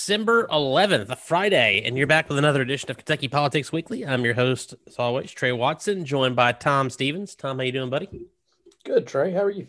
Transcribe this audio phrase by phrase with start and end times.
[0.00, 4.06] December 11th, a Friday, and you're back with another edition of Kentucky Politics Weekly.
[4.06, 7.34] I'm your host, as always, Trey Watson, joined by Tom Stevens.
[7.34, 8.08] Tom, how you doing, buddy?
[8.82, 9.30] Good, Trey.
[9.30, 9.66] How are you?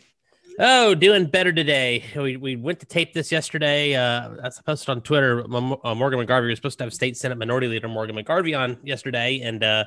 [0.58, 2.05] Oh, doing better today.
[2.16, 3.94] We, we went to tape this yesterday.
[3.94, 5.41] Uh, I posted on Twitter.
[5.41, 9.41] Uh, Morgan McGarvey was supposed to have State Senate Minority Leader Morgan McGarvey on yesterday,
[9.41, 9.84] and uh,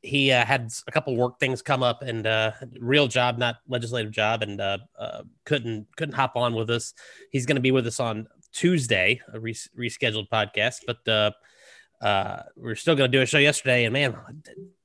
[0.00, 4.12] he uh, had a couple work things come up and uh, real job, not legislative
[4.12, 6.94] job, and uh, uh couldn't couldn't hop on with us.
[7.32, 11.30] He's going to be with us on Tuesday, a res- rescheduled podcast, but uh,
[12.04, 13.84] uh, we're still going to do a show yesterday.
[13.84, 14.16] And man,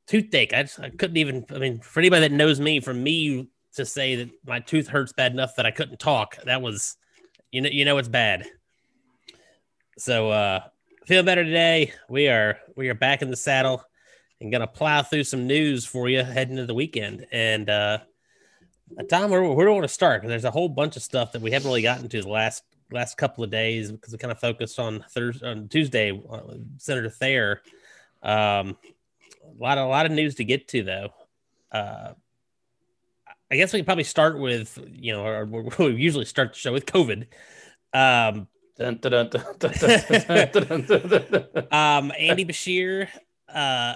[0.07, 1.45] toothache, I, just, I couldn't even.
[1.53, 5.13] I mean, for anybody that knows me, for me to say that my tooth hurts
[5.13, 6.95] bad enough that I couldn't talk, that was,
[7.51, 8.45] you know, you know, it's bad.
[9.97, 10.61] So, uh,
[11.05, 11.93] feel better today.
[12.09, 13.83] We are we are back in the saddle
[14.39, 17.25] and gonna plow through some news for you heading into the weekend.
[17.31, 17.99] And uh,
[19.09, 20.23] Tom, where, where do we want to start?
[20.25, 23.17] There's a whole bunch of stuff that we haven't really gotten to the last last
[23.17, 26.41] couple of days because we kind of focused on Thursday on Tuesday, uh,
[26.77, 27.61] Senator Thayer.
[28.23, 28.77] Um,
[29.43, 31.09] a lot of a lot of news to get to though.
[31.71, 32.13] Uh,
[33.51, 36.73] I guess we can probably start with you know, or we usually start the show
[36.73, 37.27] with COVID.
[37.93, 38.47] Um,
[41.71, 43.07] um, Andy Beshear,
[43.49, 43.95] uh,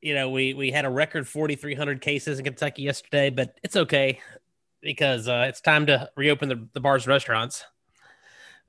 [0.00, 4.20] you know, we we had a record 4,300 cases in Kentucky yesterday, but it's okay
[4.80, 7.64] because uh, it's time to reopen the, the bars and restaurants.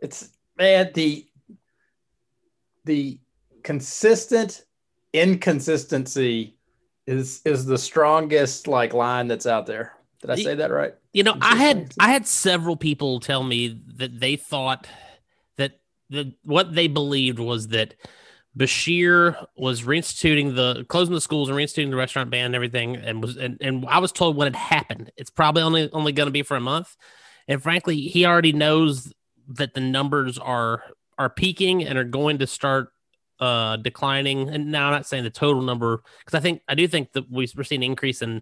[0.01, 1.25] It's man the
[2.85, 3.19] the
[3.63, 4.65] consistent
[5.13, 6.55] inconsistency
[7.07, 9.93] is is the strongest like line that's out there.
[10.21, 10.93] Did I say that right?
[11.13, 14.87] You know, I had I had several people tell me that they thought
[15.57, 17.95] that the what they believed was that
[18.57, 23.21] Beshear was reinstituting the closing the schools and reinstituting the restaurant ban and everything, and
[23.21, 26.31] was and, and I was told when it happened, it's probably only only going to
[26.31, 26.95] be for a month.
[27.47, 29.11] And frankly, he already knows
[29.57, 30.83] that the numbers are
[31.17, 32.89] are peaking and are going to start
[33.39, 34.49] uh declining.
[34.49, 37.29] And now I'm not saying the total number because I think I do think that
[37.29, 38.41] we're seeing an increase in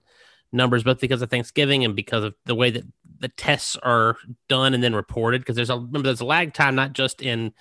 [0.51, 2.83] numbers both because of Thanksgiving and because of the way that
[3.19, 5.41] the tests are done and then reported.
[5.41, 7.53] Because there's a remember there's a lag time not just in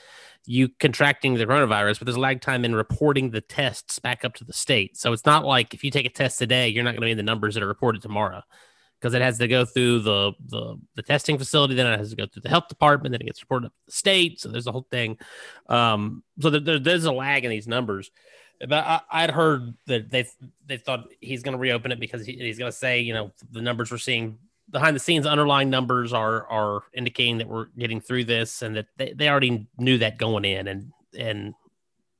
[0.46, 4.34] you contracting the coronavirus, but there's a lag time in reporting the tests back up
[4.34, 4.96] to the state.
[4.96, 7.10] So it's not like if you take a test today, you're not going to be
[7.10, 8.42] in the numbers that are reported tomorrow
[9.00, 12.16] because it has to go through the, the the testing facility, then it has to
[12.16, 14.40] go through the health department, then it gets reported to the state.
[14.40, 15.18] So there's a whole thing.
[15.68, 18.10] Um, so there, there's a lag in these numbers.
[18.60, 20.26] But I, would heard that they
[20.66, 23.30] they thought he's going to reopen it because he, he's going to say, you know,
[23.52, 24.38] the numbers we're seeing
[24.70, 28.86] behind the scenes, underlying numbers are are indicating that we're getting through this, and that
[28.96, 31.54] they, they already knew that going in, and and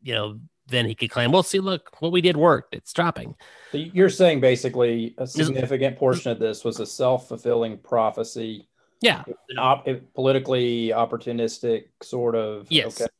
[0.03, 2.75] you know then he could claim, well, see, look, what we did worked.
[2.75, 3.35] It's dropping.
[3.73, 8.69] So you're saying basically a significant portion of this was a self fulfilling prophecy.
[9.01, 9.25] Yeah.
[9.49, 12.67] An op- politically opportunistic sort of.
[12.71, 13.01] Yes.
[13.01, 13.11] Okay.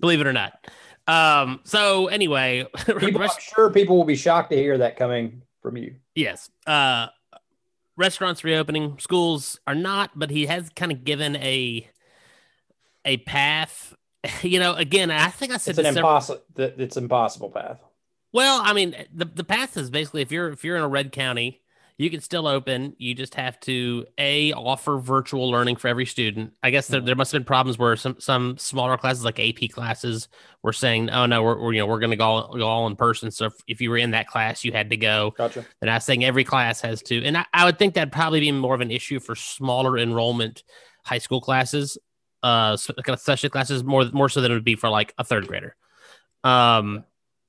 [0.00, 0.68] Believe it or not.
[1.08, 2.66] Um, so anyway,
[2.98, 5.96] people, I'm sure people will be shocked to hear that coming from you.
[6.14, 6.50] Yes.
[6.66, 7.08] Uh,
[7.96, 11.88] restaurants reopening, schools are not, but he has kind of given a
[13.04, 13.94] a path
[14.42, 16.42] you know, again, I think I said it's an impossible.
[16.56, 17.80] It's impossible path.
[18.32, 21.12] Well, I mean, the the path is basically if you're if you're in a red
[21.12, 21.60] county,
[21.98, 22.94] you can still open.
[22.98, 26.54] You just have to a offer virtual learning for every student.
[26.62, 27.06] I guess there, mm-hmm.
[27.06, 30.28] there must have been problems where some some smaller classes like AP classes
[30.62, 32.96] were saying, "Oh no, we're, we're you know we're going to go go all in
[32.96, 35.34] person." So if, if, you were in that class, you had to go.
[35.36, 35.66] Gotcha.
[35.80, 38.40] And I was saying every class has to, and I, I would think that'd probably
[38.40, 40.62] be more of an issue for smaller enrollment
[41.04, 41.98] high school classes
[42.42, 45.24] uh kind of special classes more more so than it would be for like a
[45.24, 45.76] third grader.
[46.44, 47.04] Um,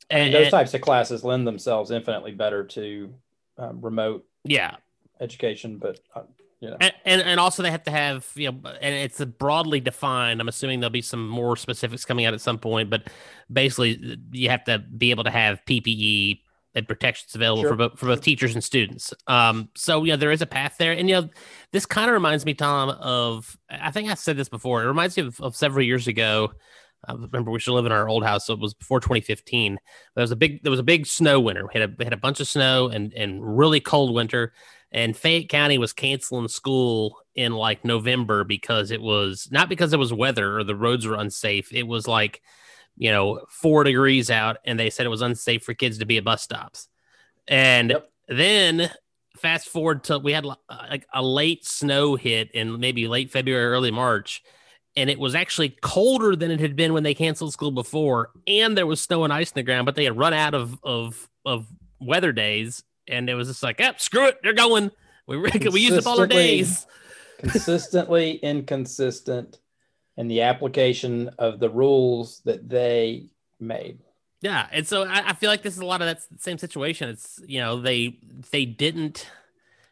[0.10, 3.14] and, those types of classes lend themselves infinitely better to
[3.58, 4.76] um, remote yeah
[5.20, 6.22] education, but uh,
[6.80, 10.40] And, and, and also they have to have you know, and it's broadly defined.
[10.42, 13.08] I'm assuming there'll be some more specifics coming out at some point, but
[13.52, 16.42] basically you have to be able to have PPE
[16.76, 17.72] and protections available sure.
[17.72, 19.14] for both for both teachers and students.
[19.28, 21.30] Um, so yeah, there is a path there, and you know,
[21.72, 24.84] this kind of reminds me, Tom, of I think I said this before.
[24.84, 26.52] It reminds me of, of several years ago.
[27.06, 29.78] I remember we still live in our old house, so it was before 2015.
[30.16, 31.66] There was a big there was a big snow winter.
[31.66, 34.54] We had a we had a bunch of snow and and really cold winter.
[34.92, 40.00] And Fayette County was canceling school in like November because it was not because it
[40.00, 41.74] was weather or the roads were unsafe.
[41.74, 42.42] It was like
[42.96, 46.18] you know, four degrees out, and they said it was unsafe for kids to be
[46.18, 46.88] at bus stops.
[47.48, 48.12] And yep.
[48.28, 48.92] then
[49.38, 50.56] fast forward to we had uh,
[50.90, 54.44] like a late snow hit in maybe late February, early March,
[54.96, 58.78] and it was actually colder than it had been when they canceled school before, and
[58.78, 61.30] there was snow and ice in the ground, but they had run out of of
[61.46, 61.68] of
[62.00, 64.92] weather days, and it was just like, yep, screw it, they're going.
[65.28, 65.38] We
[65.72, 66.86] we used up all our days.
[67.40, 69.60] consistently inconsistent
[70.18, 73.28] and the application of the rules that they
[73.60, 74.00] made.
[74.42, 77.08] Yeah, and so I, I, feel like this is a lot of that same situation.
[77.10, 78.20] It's you know they
[78.52, 79.30] they didn't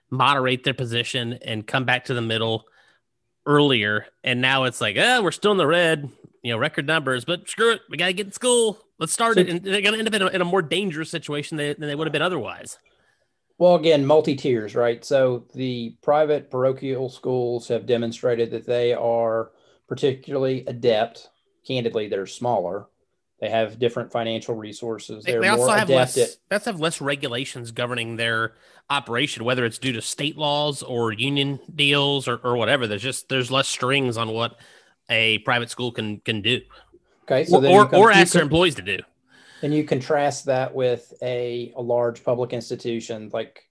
[0.10, 2.66] moderate their position and come back to the middle
[3.46, 6.10] earlier, and now it's like, oh, we're still in the red,
[6.44, 8.78] you know, record numbers, but screw it, we got to get in school.
[9.00, 10.62] Let's start so, it, and they're going to end up in a, in a, more
[10.62, 12.78] dangerous situation than, than they would have been otherwise.
[13.58, 15.04] Well, again, multi tiers, right?
[15.06, 19.52] So the private parochial schools have demonstrated that they are
[19.92, 21.30] particularly adept.
[21.68, 22.88] Candidly, they're smaller
[23.42, 25.24] they have different financial resources.
[25.24, 26.16] They're they also have less.
[26.16, 28.54] At, they also have less regulations governing their
[28.88, 32.86] operation, whether it's due to state laws or union deals or, or whatever.
[32.86, 34.58] There's just there's less strings on what
[35.10, 36.62] a private school can can do.
[37.24, 39.00] Okay, so or or, or ask their employees to do.
[39.64, 43.64] And you contrast that with a, a large public institution like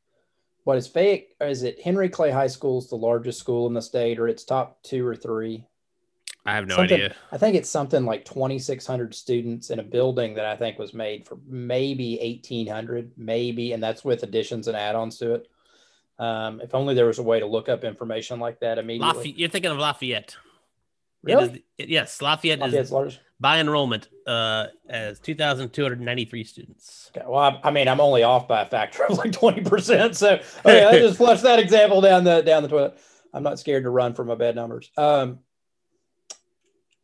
[0.65, 1.37] what is fake?
[1.41, 4.45] Is it Henry Clay High School is the largest school in the state, or its
[4.45, 5.65] top two or three?
[6.47, 7.15] I have no something, idea.
[7.31, 11.27] I think it's something like 2,600 students in a building that I think was made
[11.27, 15.49] for maybe 1,800, maybe, and that's with additions and add-ons to it.
[16.19, 19.09] Um, if only there was a way to look up information like that immediately.
[19.09, 20.37] Lafayette, you're thinking of Lafayette.
[21.23, 21.45] Really?
[21.45, 23.21] It is, it, yes, Lafayette Lafayette's is large.
[23.39, 27.11] by enrollment uh, as 2,293 students.
[27.15, 27.27] Okay.
[27.29, 30.15] Well, I, I, mean, I'm only off by a factor of like 20%.
[30.15, 32.99] So okay, I just flush that example down the down the toilet.
[33.33, 34.91] I'm not scared to run for my bad numbers.
[34.97, 35.41] Um,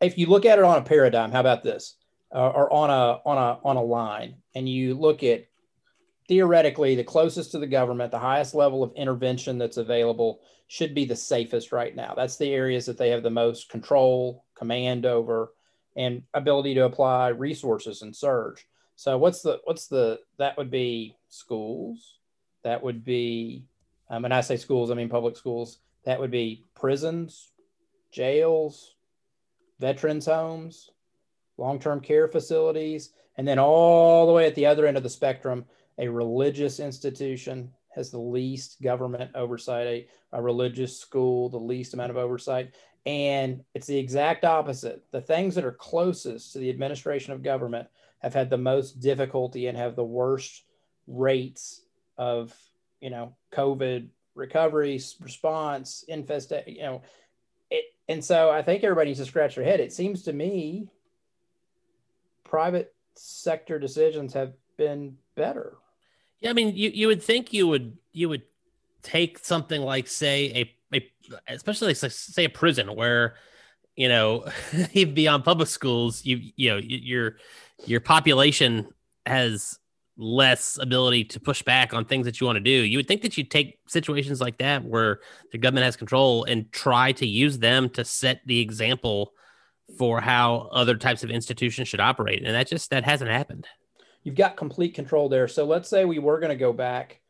[0.00, 1.96] if you look at it on a paradigm, how about this?
[2.34, 5.46] Uh, or on a on a on a line, and you look at
[6.28, 11.04] theoretically the closest to the government, the highest level of intervention that's available should be
[11.04, 12.14] the safest right now.
[12.16, 15.52] That's the areas that they have the most control, command over,
[15.96, 18.66] and ability to apply resources and surge.
[18.96, 22.19] So what's the what's the that would be schools,
[22.64, 23.64] that would be,
[24.10, 25.78] um, and I say schools, I mean public schools.
[26.04, 27.52] That would be prisons,
[28.10, 28.95] jails,
[29.78, 30.90] veterans homes,
[31.58, 35.11] long term care facilities, and then all the way at the other end of the
[35.11, 35.64] spectrum,
[35.99, 42.11] a religious institution has the least government oversight, a, a religious school, the least amount
[42.11, 42.75] of oversight.
[43.06, 45.05] And it's the exact opposite.
[45.12, 47.88] The things that are closest to the administration of government
[48.19, 50.64] have had the most difficulty and have the worst
[51.06, 51.82] rates
[52.19, 52.55] of,
[53.00, 57.02] you know, COVID recovery, response, infestation, you know,
[58.08, 59.80] and so I think everybody needs to scratch their head.
[59.80, 60.88] It seems to me
[62.44, 65.76] private sector decisions have been better.
[66.40, 68.42] Yeah, I mean, you, you would think you would you would
[69.02, 71.10] take something like say a, a
[71.48, 73.34] especially like say a prison where
[73.96, 74.46] you know
[74.92, 77.36] even beyond public schools you you know your
[77.84, 78.88] your population
[79.24, 79.78] has
[80.18, 82.70] less ability to push back on things that you want to do.
[82.70, 85.20] You would think that you'd take situations like that where
[85.52, 89.32] the government has control and try to use them to set the example
[89.98, 92.44] for how other types of institutions should operate.
[92.44, 93.66] And that just that hasn't happened.
[94.22, 95.46] You've got complete control there.
[95.48, 97.20] So let's say we were going to go back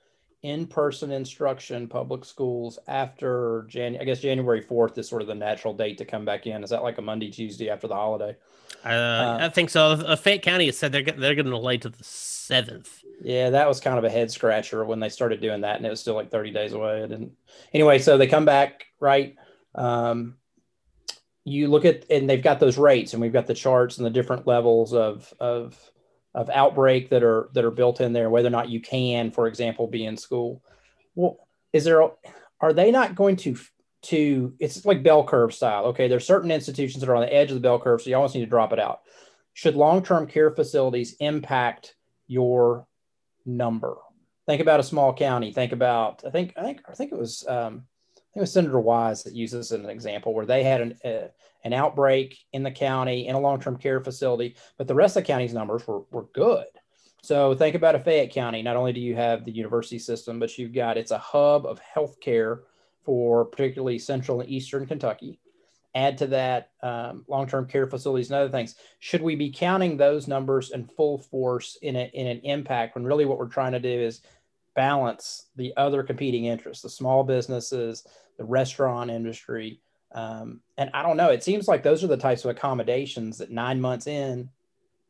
[0.46, 4.00] in-person instruction public schools after January.
[4.00, 6.62] I guess January 4th is sort of the natural date to come back in.
[6.62, 8.36] Is that like a Monday, Tuesday after the holiday?
[8.84, 9.90] Uh, uh, I think so.
[9.90, 13.02] Uh, Fayette County has said they're they're going to delay to the seventh.
[13.20, 15.90] Yeah, that was kind of a head scratcher when they started doing that, and it
[15.90, 17.02] was still like 30 days away.
[17.02, 17.32] And
[17.72, 19.34] anyway, so they come back right.
[19.74, 20.36] Um,
[21.44, 24.10] you look at and they've got those rates, and we've got the charts and the
[24.10, 25.76] different levels of of
[26.36, 29.48] of outbreak that are that are built in there, whether or not you can, for
[29.48, 30.62] example, be in school.
[31.14, 31.38] Well,
[31.72, 32.02] is there
[32.60, 33.56] are they not going to
[34.02, 35.86] to it's like bell curve style?
[35.86, 38.16] Okay, there's certain institutions that are on the edge of the bell curve, so you
[38.16, 39.00] always need to drop it out.
[39.54, 42.86] Should long-term care facilities impact your
[43.46, 43.96] number?
[44.44, 45.52] Think about a small county.
[45.52, 47.84] Think about I think I think I think it was um,
[48.36, 51.28] it was Senator Wise that uses an example where they had an uh,
[51.64, 55.26] an outbreak in the county in a long-term care facility, but the rest of the
[55.26, 56.66] county's numbers were, were good.
[57.22, 58.62] So think about a Fayette County.
[58.62, 61.80] Not only do you have the university system, but you've got it's a hub of
[61.80, 62.60] healthcare
[63.04, 65.40] for particularly central and eastern Kentucky.
[65.94, 68.76] Add to that um, long-term care facilities and other things.
[69.00, 73.04] Should we be counting those numbers in full force in, a, in an impact when
[73.04, 74.20] really what we're trying to do is
[74.76, 79.80] balance the other competing interests, the small businesses, the restaurant industry,
[80.12, 83.50] um, and I don't know, it seems like those are the types of accommodations that
[83.50, 84.48] nine months in,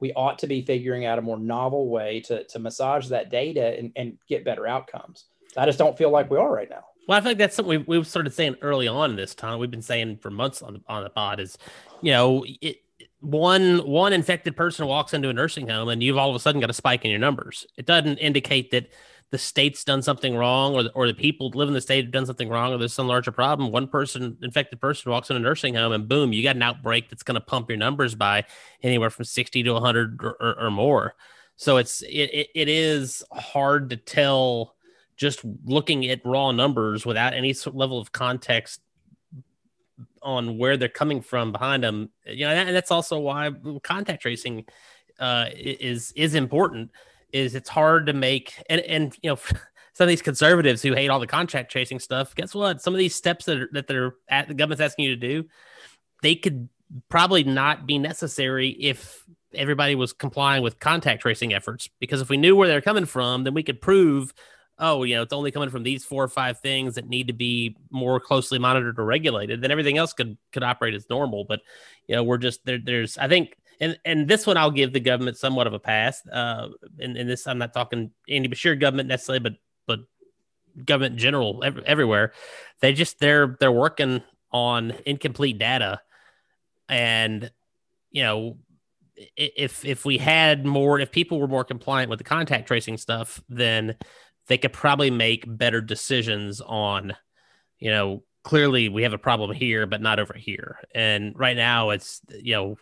[0.00, 3.78] we ought to be figuring out a more novel way to, to massage that data
[3.78, 5.26] and, and get better outcomes.
[5.56, 6.84] I just don't feel like we are right now.
[7.08, 9.58] Well, I like that's something we, we started saying early on this time.
[9.58, 11.56] We've been saying for months on the, on the pod is,
[12.02, 12.82] you know, it,
[13.20, 16.60] one one infected person walks into a nursing home and you've all of a sudden
[16.60, 17.66] got a spike in your numbers.
[17.76, 18.90] It doesn't indicate that
[19.30, 22.12] the state's done something wrong or the, or the people live in the state have
[22.12, 25.38] done something wrong or there's some larger problem one person infected person walks in a
[25.40, 28.44] nursing home and boom you got an outbreak that's going to pump your numbers by
[28.82, 31.14] anywhere from 60 to 100 or, or, or more.
[31.56, 34.74] So it's it, it, it is hard to tell
[35.16, 38.80] just looking at raw numbers without any level of context
[40.22, 43.50] on where they're coming from behind them you know and that's also why
[43.82, 44.66] contact tracing
[45.18, 46.90] uh, is is important
[47.36, 49.36] is it's hard to make and and you know
[49.92, 52.82] some of these conservatives who hate all the contract tracing stuff guess what?
[52.82, 55.48] Some of these steps that are, that they're at the government's asking you to do
[56.22, 56.68] they could
[57.08, 59.24] probably not be necessary if
[59.54, 63.44] everybody was complying with contact tracing efforts because if we knew where they're coming from
[63.44, 64.32] then we could prove
[64.78, 67.32] oh you know it's only coming from these four or five things that need to
[67.32, 71.44] be more closely monitored or regulated then everything else could could operate as normal.
[71.44, 71.60] But
[72.06, 75.00] you know we're just there there's i think and and this one I'll give the
[75.00, 76.26] government somewhat of a pass.
[76.26, 76.68] Uh,
[76.98, 79.54] and, and this I'm not talking Andy Beshear government necessarily, but
[79.86, 80.00] but
[80.84, 82.32] government in general ev- everywhere.
[82.80, 86.00] They just they're they're working on incomplete data,
[86.88, 87.50] and
[88.10, 88.58] you know
[89.36, 93.42] if if we had more if people were more compliant with the contact tracing stuff,
[93.48, 93.96] then
[94.46, 97.14] they could probably make better decisions on
[97.78, 101.90] you know clearly we have a problem here but not over here and right now
[101.90, 102.76] it's you know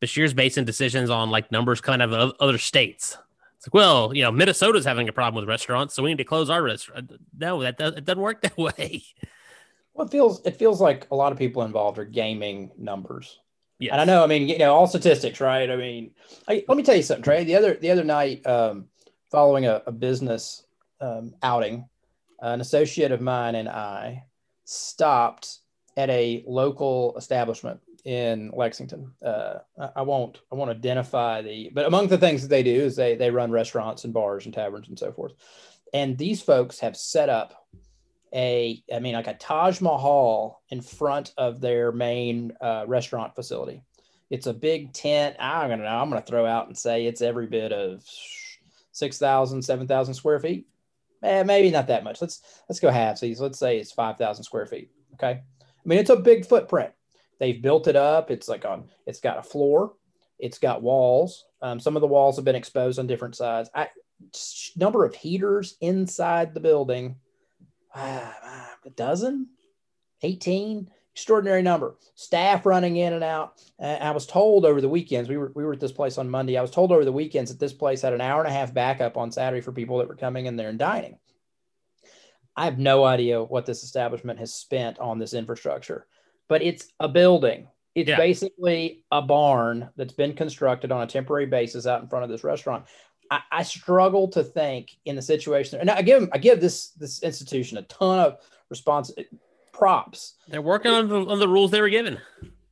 [0.00, 3.18] Beshear's basing decisions on like numbers kind of other states.
[3.56, 6.24] It's like, well, you know, Minnesota's having a problem with restaurants, so we need to
[6.24, 7.12] close our restaurant.
[7.38, 9.04] No, that does, it doesn't work that way.
[9.92, 13.38] Well, it feels it feels like a lot of people involved are gaming numbers.
[13.78, 14.24] Yeah, and I know.
[14.24, 15.70] I mean, you know, all statistics, right?
[15.70, 16.12] I mean,
[16.48, 17.44] I, let me tell you something, Trey.
[17.44, 18.86] The other the other night, um,
[19.30, 20.64] following a, a business
[21.00, 21.86] um, outing,
[22.40, 24.24] an associate of mine and I
[24.64, 25.58] stopped
[25.96, 29.12] at a local establishment in Lexington.
[29.24, 29.58] Uh,
[29.94, 33.16] I won't I won't identify the, but among the things that they do is they
[33.16, 35.32] they run restaurants and bars and taverns and so forth.
[35.92, 37.66] And these folks have set up
[38.32, 43.82] a, I mean, like a Taj Mahal in front of their main uh, restaurant facility.
[44.30, 45.36] It's a big tent.
[45.40, 48.04] I'm gonna I'm gonna throw out and say it's every bit of
[48.92, 50.66] 6,000, 7,000 square feet.
[51.22, 52.20] Eh, maybe not that much.
[52.20, 53.40] Let's let's go half these.
[53.40, 54.90] Let's say it's 5,000 square feet.
[55.14, 55.40] Okay.
[55.40, 56.92] I mean, it's a big footprint.
[57.40, 58.30] They've built it up.
[58.30, 58.84] It's like on.
[59.06, 59.94] It's got a floor.
[60.38, 61.46] It's got walls.
[61.62, 63.70] Um, some of the walls have been exposed on different sides.
[63.74, 63.88] I,
[64.76, 67.16] number of heaters inside the building.
[67.94, 68.30] Uh,
[68.86, 69.48] a dozen,
[70.22, 71.96] 18, extraordinary number.
[72.14, 73.60] Staff running in and out.
[73.80, 76.30] Uh, I was told over the weekends, we were, we were at this place on
[76.30, 76.56] Monday.
[76.56, 78.72] I was told over the weekends that this place had an hour and a half
[78.72, 81.18] backup on Saturday for people that were coming in there and dining.
[82.54, 86.06] I have no idea what this establishment has spent on this infrastructure
[86.50, 87.68] but it's a building.
[87.94, 88.16] It's yeah.
[88.16, 92.44] basically a barn that's been constructed on a temporary basis out in front of this
[92.44, 92.86] restaurant.
[93.30, 97.22] I, I struggle to think in the situation, and I give I give this this
[97.22, 98.38] institution a ton of
[98.68, 99.12] response
[99.72, 100.34] props.
[100.48, 102.18] They're working on the, on the rules they were given,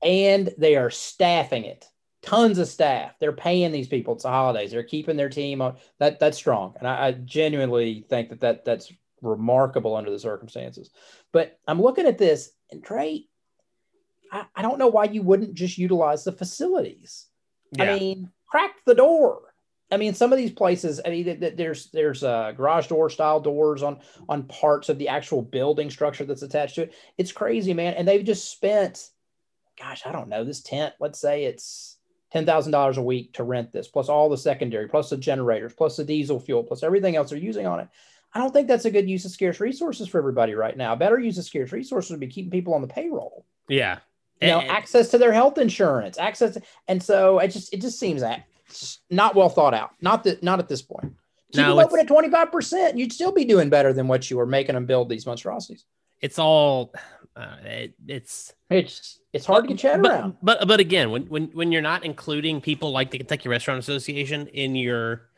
[0.03, 1.87] and they are staffing it.
[2.23, 3.13] Tons of staff.
[3.21, 4.15] They're paying these people.
[4.15, 4.73] It's the holidays.
[4.73, 5.77] They're keeping their team on.
[6.01, 8.93] That that's strong, and I, I genuinely think that that that's
[9.23, 10.91] remarkable under the circumstances.
[11.33, 13.29] But I'm looking at this, and Trey,
[14.33, 17.27] I, I don't know why you wouldn't just utilize the facilities.
[17.73, 17.85] Yeah.
[17.85, 19.43] I mean, crack the door.
[19.91, 21.01] I mean, some of these places.
[21.05, 25.43] I mean, there's there's uh, garage door style doors on on parts of the actual
[25.43, 26.95] building structure that's attached to it.
[27.17, 27.95] It's crazy, man.
[27.95, 29.09] And they've just spent,
[29.79, 30.95] gosh, I don't know, this tent.
[31.01, 31.97] Let's say it's
[32.31, 35.73] ten thousand dollars a week to rent this, plus all the secondary, plus the generators,
[35.73, 37.89] plus the diesel fuel, plus everything else they're using on it.
[38.35, 40.95] I don't think that's a good use of scarce resources for everybody right now.
[40.95, 43.47] Better use of scarce resources would be keeping people on the payroll.
[43.71, 44.01] Yeah,
[44.41, 47.81] you know, and, access to their health insurance, access, to, and so it just it
[47.81, 48.45] just seems that
[49.11, 49.91] not well thought out.
[50.01, 51.15] Not that not at this point.
[51.53, 54.31] Keep no, them open at twenty five percent, you'd still be doing better than what
[54.31, 55.85] you were making them build these monstrosities.
[56.21, 56.93] It's all,
[57.37, 60.37] uh, it, it's it's it's hard but, to get your head but, around.
[60.43, 64.49] But but again, when when when you're not including people like the Kentucky Restaurant Association
[64.49, 65.29] in your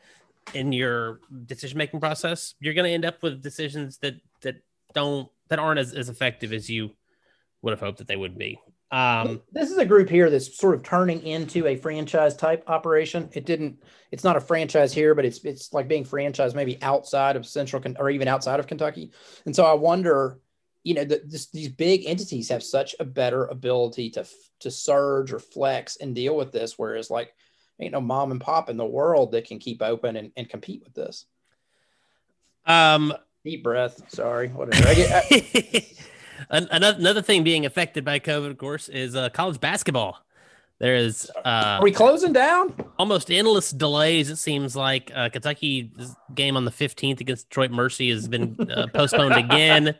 [0.53, 4.61] in your decision making process, you're going to end up with decisions that that
[4.93, 6.91] don't that aren't as, as effective as you
[7.61, 8.59] would have hoped that they would be.
[8.91, 13.29] Um, this is a group here that's sort of turning into a franchise type operation.
[13.33, 13.81] It didn't.
[14.11, 17.81] It's not a franchise here, but it's it's like being franchised maybe outside of Central
[17.97, 19.11] or even outside of Kentucky.
[19.45, 20.39] And so I wonder,
[20.83, 24.25] you know, that these big entities have such a better ability to
[24.59, 27.33] to surge or flex and deal with this, whereas like
[27.79, 30.83] ain't no mom and pop in the world that can keep open and, and compete
[30.83, 31.25] with this.
[32.65, 34.03] Um, deep breath.
[34.11, 34.87] Sorry, whatever.
[34.87, 35.87] I get, I,
[36.49, 40.19] another, another thing being affected by COVID, of course, is uh, college basketball.
[40.79, 42.73] There is uh, Are we closing down?
[42.97, 44.29] almost endless delays.
[44.31, 45.91] It seems like uh, Kentucky
[46.33, 49.95] game on the 15th against Detroit Mercy has been uh, postponed again.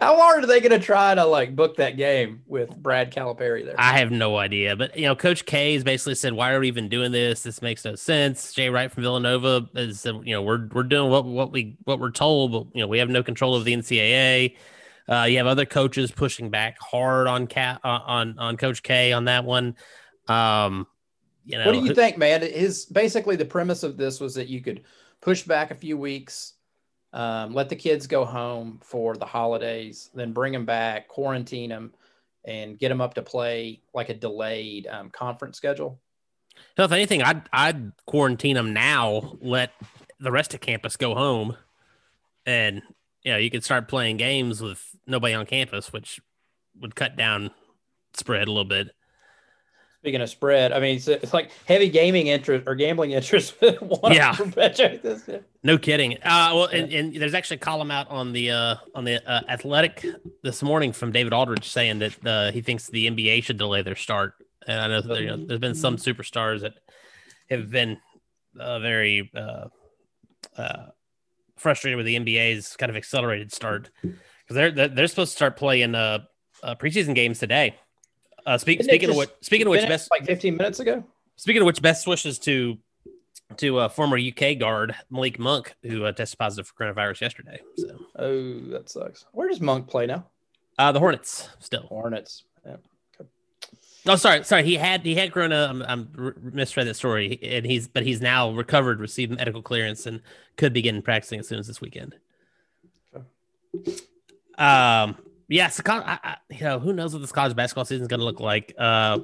[0.00, 3.66] How hard are they going to try to like book that game with Brad Calipari
[3.66, 3.74] there?
[3.76, 6.68] I have no idea, but you know, Coach K has basically said, "Why are we
[6.68, 7.42] even doing this?
[7.42, 11.10] This makes no sense." Jay Wright from Villanova is, said, you know, we're we're doing
[11.10, 13.76] what what we what we're told, but you know, we have no control of the
[13.76, 14.56] NCAA.
[15.08, 19.12] Uh, you have other coaches pushing back hard on Cat uh, on on Coach K
[19.12, 19.76] on that one.
[20.28, 20.86] Um,
[21.44, 22.42] you know, what do you think, man?
[22.42, 24.82] His basically the premise of this was that you could
[25.20, 26.54] push back a few weeks,
[27.12, 31.92] um, let the kids go home for the holidays, then bring them back, quarantine them,
[32.44, 35.98] and get them up to play like a delayed um, conference schedule.
[36.76, 39.36] So if anything, I'd I'd quarantine them now.
[39.40, 39.72] Let
[40.20, 41.56] the rest of campus go home,
[42.46, 42.82] and
[43.22, 46.20] you know you could start playing games with nobody on campus, which
[46.80, 47.50] would cut down
[48.14, 48.90] spread a little bit.
[50.00, 53.54] Speaking of spread, I mean, it's, it's like heavy gaming interest or gambling interest.
[54.10, 54.36] yeah,
[55.62, 56.14] no kidding.
[56.24, 59.42] Uh, well, and, and, there's actually a column out on the uh, on the uh,
[59.48, 60.04] Athletic
[60.42, 63.94] this morning from David Aldridge saying that uh, he thinks the NBA should delay their
[63.94, 64.34] start.
[64.66, 66.74] And I know, that, you know there's been some superstars that
[67.48, 67.98] have been
[68.58, 69.66] uh, very uh,
[70.56, 70.86] uh,
[71.56, 73.90] frustrated with the NBA's kind of accelerated start
[74.52, 76.18] because they're they're supposed to start playing uh,
[76.62, 77.76] uh preseason games today.
[78.44, 81.04] Uh, speak, speaking of what, speaking of which, best like 15 minutes ago.
[81.36, 82.76] Speaking of which, best wishes to
[83.58, 87.60] to a former UK guard Malik Monk who uh, tested positive for coronavirus yesterday.
[87.76, 89.26] So, oh, that sucks.
[89.32, 90.26] Where does Monk play now?
[90.78, 91.82] Uh, the Hornets still.
[91.82, 92.44] Hornets.
[92.66, 92.76] Yeah.
[94.04, 94.64] Oh, sorry, sorry.
[94.64, 95.68] He had he had corona.
[95.70, 100.20] I'm, I'm misread that story, and he's but he's now recovered, received medical clearance, and
[100.56, 102.16] could begin practicing as soon as this weekend.
[103.14, 103.94] Okay.
[104.58, 105.16] Um,
[105.48, 108.20] yeah, so I, I, you know, who knows what this college basketball season is going
[108.20, 108.74] to look like?
[108.78, 109.18] Uh,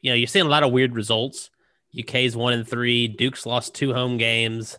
[0.00, 1.50] you know, you're seeing a lot of weird results.
[1.98, 3.08] UK's one and three.
[3.08, 4.76] Duke's lost two home games.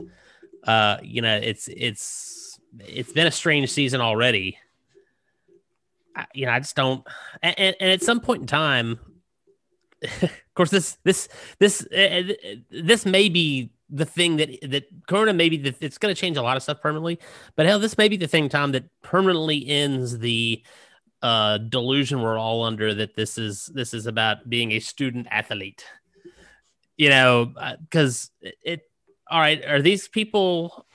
[0.63, 4.57] Uh, you know, it's it's it's been a strange season already.
[6.15, 7.05] I, you know, I just don't.
[7.41, 8.99] And, and, and at some point in time,
[10.21, 12.33] of course, this this this uh,
[12.69, 16.41] this may be the thing that that Corona maybe the, it's going to change a
[16.41, 17.19] lot of stuff permanently.
[17.55, 20.63] But hell, this may be the thing, Tom, that permanently ends the
[21.21, 25.85] uh, delusion we're all under that this is this is about being a student athlete.
[26.97, 28.81] You know, because uh, it, it.
[29.29, 30.85] All right, are these people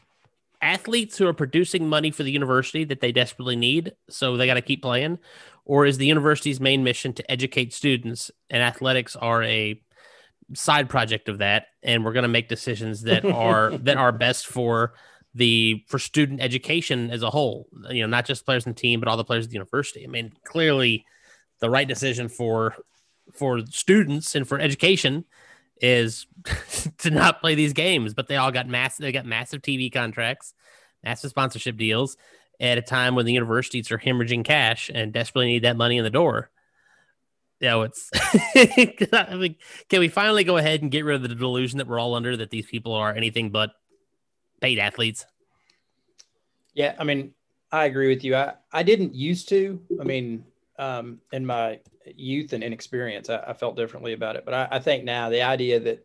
[0.62, 4.54] athletes who are producing money for the university that they desperately need, so they got
[4.54, 5.18] to keep playing,
[5.64, 9.80] or is the university's main mission to educate students and athletics are a
[10.54, 14.46] side project of that, and we're going to make decisions that are that are best
[14.46, 14.94] for
[15.34, 17.68] the for student education as a whole.
[17.90, 20.04] You know, not just players in the team, but all the players at the university.
[20.04, 21.04] I mean, clearly,
[21.60, 22.74] the right decision for
[23.34, 25.24] for students and for education
[25.80, 26.26] is
[26.98, 28.14] to not play these games.
[28.14, 29.02] But they all got massive.
[29.02, 30.54] They got massive TV contracts,
[31.04, 32.16] massive sponsorship deals
[32.60, 36.04] at a time when the universities are hemorrhaging cash and desperately need that money in
[36.04, 36.50] the door.
[37.60, 39.56] Know, it's I mean,
[39.88, 42.36] can we finally go ahead and get rid of the delusion that we're all under
[42.38, 43.72] that these people are anything but
[44.60, 45.26] paid athletes.
[46.74, 47.32] Yeah, I mean,
[47.72, 48.36] I agree with you.
[48.36, 49.80] I, I didn't used to.
[50.00, 50.44] I mean,
[50.78, 51.80] um, in my
[52.14, 54.44] youth and inexperience, I, I felt differently about it.
[54.44, 56.04] But I, I think now the idea that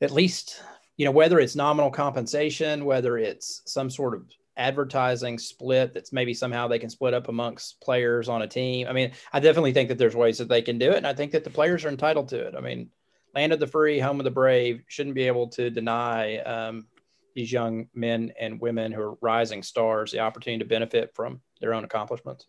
[0.00, 0.62] at least,
[0.96, 4.24] you know, whether it's nominal compensation, whether it's some sort of
[4.60, 8.86] advertising split that's maybe somehow they can split up amongst players on a team.
[8.86, 10.98] I mean, I definitely think that there's ways that they can do it.
[10.98, 12.54] And I think that the players are entitled to it.
[12.54, 12.90] I mean,
[13.34, 16.86] land of the free, home of the brave shouldn't be able to deny um,
[17.34, 21.74] these young men and women who are rising stars the opportunity to benefit from their
[21.74, 22.46] own accomplishments.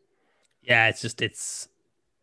[0.61, 1.69] Yeah, it's just it's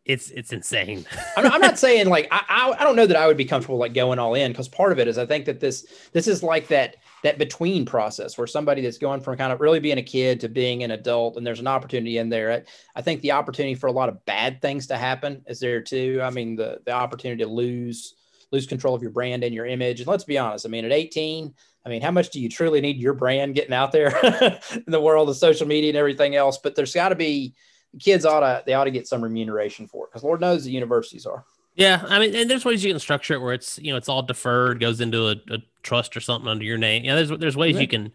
[0.09, 1.05] it's it's insane.
[1.37, 3.77] I'm, I'm, not saying like I, I, I don't know that I would be comfortable
[3.77, 6.41] like going all in because part of it is I think that this this is
[6.41, 10.03] like that that between process where somebody that's going from kind of really being a
[10.03, 12.51] kid to being an adult and there's an opportunity in there.
[12.51, 12.63] I,
[12.95, 16.19] I think the opportunity for a lot of bad things to happen is there too.
[16.23, 18.15] I mean the the opportunity to lose
[18.51, 19.99] lose control of your brand and your image.
[19.99, 21.53] And let's be honest, I mean at 18
[21.85, 24.09] I mean, how much do you truly need your brand getting out there
[24.73, 26.57] in the world of social media and everything else?
[26.57, 27.55] But there's got to be
[27.99, 30.71] kids ought to they ought to get some remuneration for it because Lord knows the
[30.71, 31.45] universities are.
[31.75, 34.09] Yeah, I mean, and there's ways you can structure it where it's you know it's
[34.09, 37.05] all deferred, goes into a, a trust or something under your name.
[37.05, 37.81] Yeah, there's there's ways right.
[37.81, 38.11] you can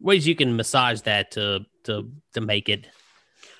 [0.00, 2.86] ways you can massage that to to to make it.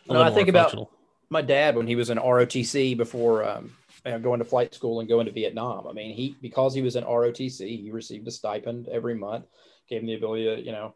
[0.09, 0.91] No, I think about
[1.31, 3.73] my dad when he was in ROTC before um,
[4.05, 5.87] you know, going to flight school and going to Vietnam.
[5.87, 9.47] I mean, he because he was in ROTC, he received a stipend every month,
[9.89, 10.95] gave him the ability to you know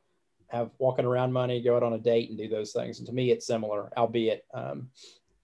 [0.52, 2.98] have walking around money, go out on a date, and do those things.
[2.98, 4.88] And to me, it's similar, albeit um,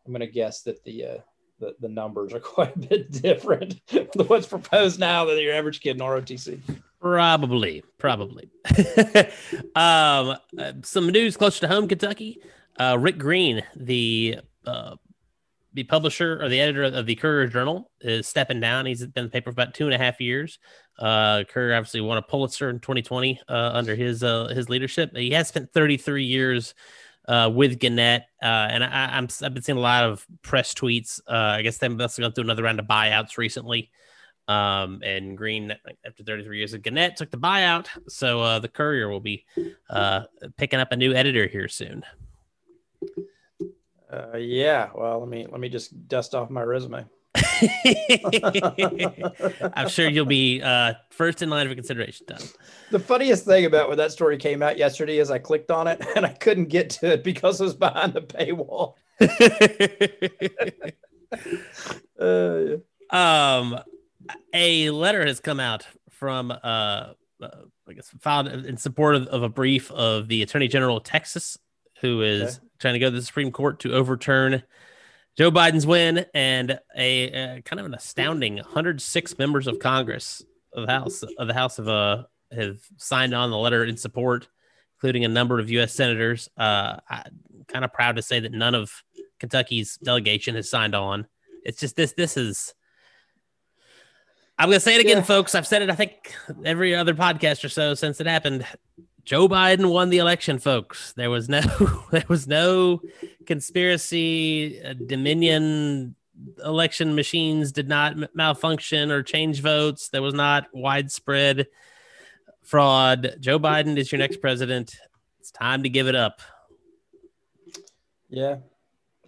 [0.06, 1.18] I'm going to guess that the uh,
[1.60, 5.80] the, the numbers are quite a bit different than what's proposed now than your average
[5.80, 6.60] kid in ROTC.
[7.00, 8.50] Probably, probably.
[9.76, 12.42] um, uh, some news closer to home, Kentucky.
[12.78, 14.96] Uh, Rick Green, the uh,
[15.78, 18.84] the publisher or the editor of the Courier Journal, is stepping down.
[18.84, 20.58] He's been in the paper for about two and a half years.
[20.98, 25.16] Uh, Courier obviously won a Pulitzer in 2020 uh, under his uh, his leadership.
[25.16, 26.74] He has spent 33 years
[27.28, 31.20] uh, with Gannett, uh, and I, am I've been seeing a lot of press tweets.
[31.28, 33.92] Uh, I guess they must have gone through another round of buyouts recently.
[34.48, 37.86] Um, and Green, after 33 years of Gannett, took the buyout.
[38.08, 39.44] So uh, the Courier will be
[39.90, 40.22] uh,
[40.56, 42.02] picking up a new editor here soon.
[44.10, 44.90] Uh, yeah.
[44.94, 47.04] Well, let me let me just dust off my resume.
[49.74, 52.38] I'm sure you'll be uh, first in line for consideration, Tom.
[52.90, 56.04] The funniest thing about when that story came out yesterday is I clicked on it
[56.16, 58.94] and I couldn't get to it because it was behind the paywall.
[62.20, 63.78] uh, um,
[64.54, 67.14] a letter has come out from, uh, uh,
[67.88, 71.58] I guess, filed in support of, of, a brief of the Attorney General of Texas,
[72.00, 72.67] who is okay.
[72.78, 74.62] Trying to go to the Supreme Court to overturn
[75.36, 80.86] Joe Biden's win and a, a, kind of an astounding 106 members of Congress of
[80.86, 84.48] the House of the House of uh have signed on the letter in support,
[84.96, 85.92] including a number of U.S.
[85.92, 86.48] senators.
[86.56, 88.90] Uh, I'm kind of proud to say that none of
[89.38, 91.26] Kentucky's delegation has signed on.
[91.64, 92.12] It's just this.
[92.12, 92.74] This is.
[94.58, 95.22] I'm gonna say it again, yeah.
[95.22, 95.54] folks.
[95.54, 95.90] I've said it.
[95.90, 98.66] I think every other podcast or so since it happened.
[99.28, 101.12] Joe Biden won the election, folks.
[101.12, 101.60] There was no
[102.10, 103.02] there was no
[103.44, 104.82] conspiracy.
[104.82, 106.14] Uh, Dominion
[106.64, 110.08] election machines did not m- malfunction or change votes.
[110.08, 111.66] There was not widespread
[112.62, 113.36] fraud.
[113.38, 114.96] Joe Biden is your next president.
[115.40, 116.40] It's time to give it up.
[118.30, 118.56] Yeah.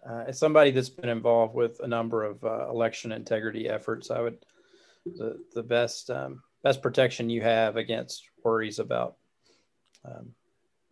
[0.09, 4.23] Uh, as somebody that's been involved with a number of uh, election integrity efforts, I
[4.23, 4.39] would
[5.05, 9.17] the the best um, best protection you have against worries about
[10.05, 10.35] um,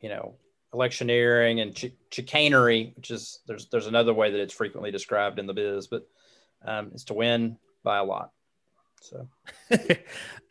[0.01, 0.35] you know,
[0.73, 5.47] electioneering and ch- chicanery, which is there's there's another way that it's frequently described in
[5.47, 6.07] the biz, but
[6.65, 8.33] um, is to win by a lot.
[9.01, 9.29] So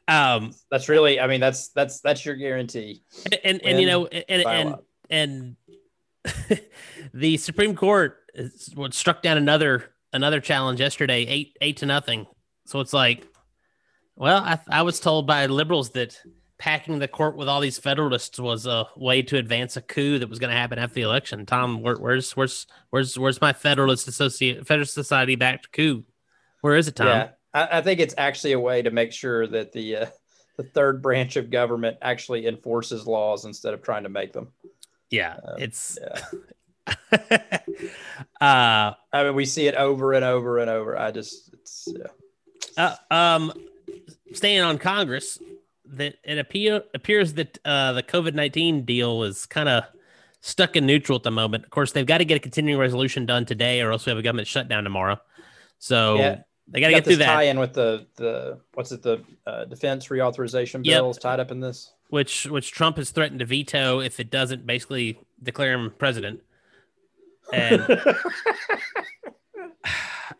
[0.08, 3.04] um, that's really, I mean, that's that's that's your guarantee.
[3.26, 4.76] And and, and you know, and and
[5.10, 5.56] and
[7.14, 12.26] the Supreme Court is what struck down another another challenge yesterday, eight eight to nothing.
[12.66, 13.26] So it's like,
[14.16, 16.20] well, I, I was told by liberals that
[16.58, 20.30] packing the court with all these Federalists was a way to advance a coup that
[20.30, 21.46] was going to happen after the election.
[21.46, 26.04] Tom, where, where's where's where's where's my Federalist Associate Federalist Society backed coup?
[26.62, 27.08] Where is it, Tom?
[27.08, 30.06] Yeah, I, I, think it's actually a way to make sure that the uh,
[30.58, 34.50] the third branch of government actually enforces laws instead of trying to make them.
[35.10, 35.98] Yeah, um, it's.
[36.02, 36.20] Yeah.
[38.42, 40.98] uh, I mean, we see it over and over and over.
[40.98, 42.96] I just, it's yeah.
[43.12, 43.54] Uh, um,
[44.34, 45.38] staying on Congress,
[45.94, 49.84] that it appear, appears that uh, the COVID 19 deal is kind of
[50.42, 51.64] stuck in neutral at the moment.
[51.66, 54.20] Of course, they've got to get a continuing resolution done today, or else we have
[54.20, 55.20] a government shutdown tomorrow.
[55.80, 56.42] So yeah.
[56.68, 57.34] they got to get through that.
[57.34, 61.22] Tie in with the the what's it the uh, defense reauthorization bills yep.
[61.22, 65.20] tied up in this, which which Trump has threatened to veto if it doesn't basically
[65.42, 66.42] declare him president.
[67.54, 67.86] And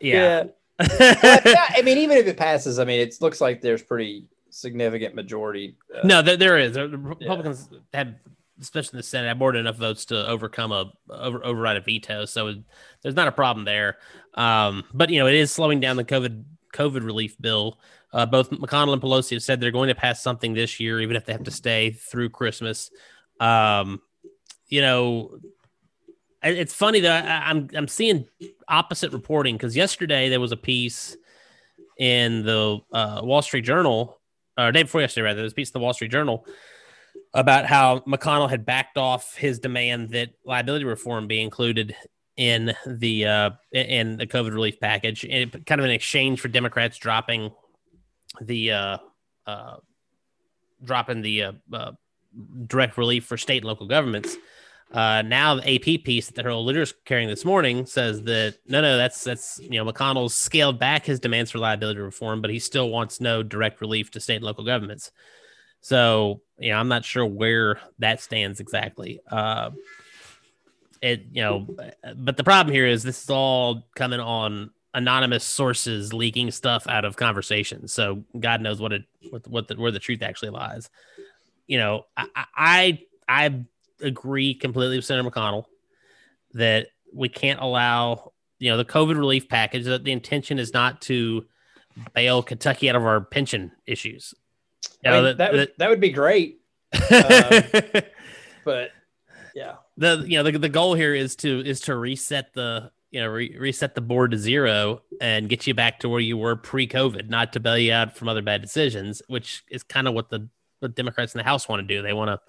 [0.00, 0.44] yeah.
[1.00, 1.66] yeah.
[1.70, 4.28] I mean, even if it passes, I mean, it looks like there's pretty
[4.60, 5.76] significant majority.
[5.94, 6.74] Uh, no, there, there is.
[6.74, 7.78] The Republicans yeah.
[7.94, 8.14] have,
[8.60, 11.80] especially in the Senate, have more than enough votes to overcome a over, override a
[11.80, 12.24] veto.
[12.24, 12.54] So
[13.02, 13.98] there's not a problem there.
[14.34, 16.44] Um, but you know, it is slowing down the COVID
[16.74, 17.78] COVID relief bill.
[18.12, 21.16] Uh, both McConnell and Pelosi have said they're going to pass something this year, even
[21.16, 22.90] if they have to stay through Christmas.
[23.38, 24.00] Um,
[24.68, 25.38] you know,
[26.42, 28.26] it's funny that I, I'm I'm seeing
[28.68, 31.16] opposite reporting because yesterday there was a piece
[31.98, 34.17] in the uh, Wall Street Journal
[34.58, 36.44] or day before yesterday, rather, a piece of the Wall Street Journal
[37.34, 41.94] about how McConnell had backed off his demand that liability reform be included
[42.36, 46.96] in the uh, in the COVID relief package, and kind of in exchange for Democrats
[46.98, 47.50] dropping
[48.40, 48.98] the uh,
[49.46, 49.76] uh,
[50.82, 51.92] dropping the uh, uh,
[52.66, 54.36] direct relief for state and local governments.
[54.90, 58.56] Uh, now the AP piece that the Herald Leader is carrying this morning says that
[58.66, 62.50] no, no, that's that's you know McConnell's scaled back his demands for liability reform, but
[62.50, 65.10] he still wants no direct relief to state and local governments.
[65.82, 69.20] So you know, I'm not sure where that stands exactly.
[69.30, 69.70] Uh,
[71.02, 71.66] it you know,
[72.16, 77.04] but the problem here is this is all coming on anonymous sources leaking stuff out
[77.04, 77.92] of conversations.
[77.92, 80.88] So God knows what it what what the, where the truth actually lies.
[81.66, 82.98] You know, I I,
[83.28, 83.64] I
[84.00, 85.64] agree completely with Senator McConnell
[86.54, 89.84] that we can't allow you know the COVID relief package.
[89.84, 91.44] That the intention is not to
[92.14, 94.34] bail Kentucky out of our pension issues.
[95.04, 96.60] You know, I mean, that, that, would, that would be great.
[96.92, 98.02] um,
[98.64, 98.90] but
[99.54, 103.20] yeah, the you know the, the goal here is to is to reset the you
[103.20, 106.56] know re- reset the board to zero and get you back to where you were
[106.56, 110.30] pre-COVID, not to bail you out from other bad decisions, which is kind of what
[110.30, 110.48] the,
[110.80, 112.02] the Democrats in the House want to do.
[112.02, 112.40] They want to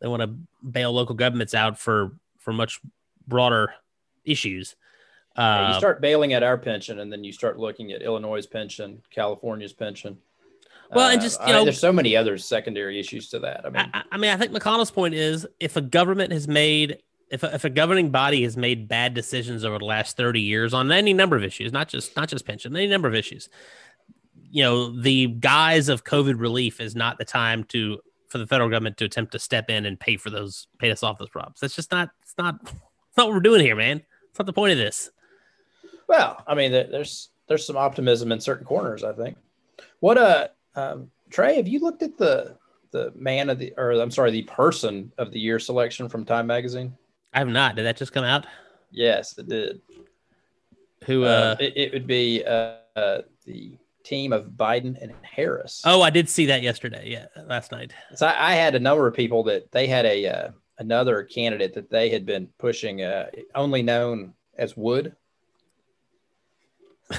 [0.00, 0.34] they want to
[0.66, 2.80] bail local governments out for for much
[3.26, 3.72] broader
[4.24, 4.76] issues.
[5.36, 8.46] Yeah, you uh, start bailing at our pension, and then you start looking at Illinois'
[8.46, 10.18] pension, California's pension.
[10.90, 13.64] Well, and uh, just you know, I, there's so many other secondary issues to that.
[13.64, 16.98] I mean, I, I, mean, I think McConnell's point is if a government has made,
[17.30, 20.72] if a, if a governing body has made bad decisions over the last 30 years
[20.74, 23.48] on any number of issues, not just not just pension, any number of issues,
[24.50, 28.68] you know, the guise of COVID relief is not the time to for the federal
[28.68, 31.60] government to attempt to step in and pay for those, pay us off those problems.
[31.60, 34.02] That's just not, it's not, it's not what we're doing here, man.
[34.28, 35.10] It's not the point of this.
[36.08, 39.04] Well, I mean, there's there's some optimism in certain corners.
[39.04, 39.36] I think.
[40.00, 42.56] What uh, um, Trey, have you looked at the
[42.90, 46.46] the man of the or I'm sorry, the person of the year selection from Time
[46.46, 46.96] Magazine?
[47.34, 47.76] I have not.
[47.76, 48.46] Did that just come out?
[48.90, 49.82] Yes, it did.
[51.04, 51.24] Who?
[51.24, 53.76] Uh, uh it, it, would be uh, uh, the
[54.08, 55.82] team of Biden and Harris.
[55.84, 57.10] Oh, I did see that yesterday.
[57.10, 57.92] Yeah, last night.
[58.14, 61.74] So I, I had a number of people that they had a uh, another candidate
[61.74, 65.14] that they had been pushing, uh, only known as Wood.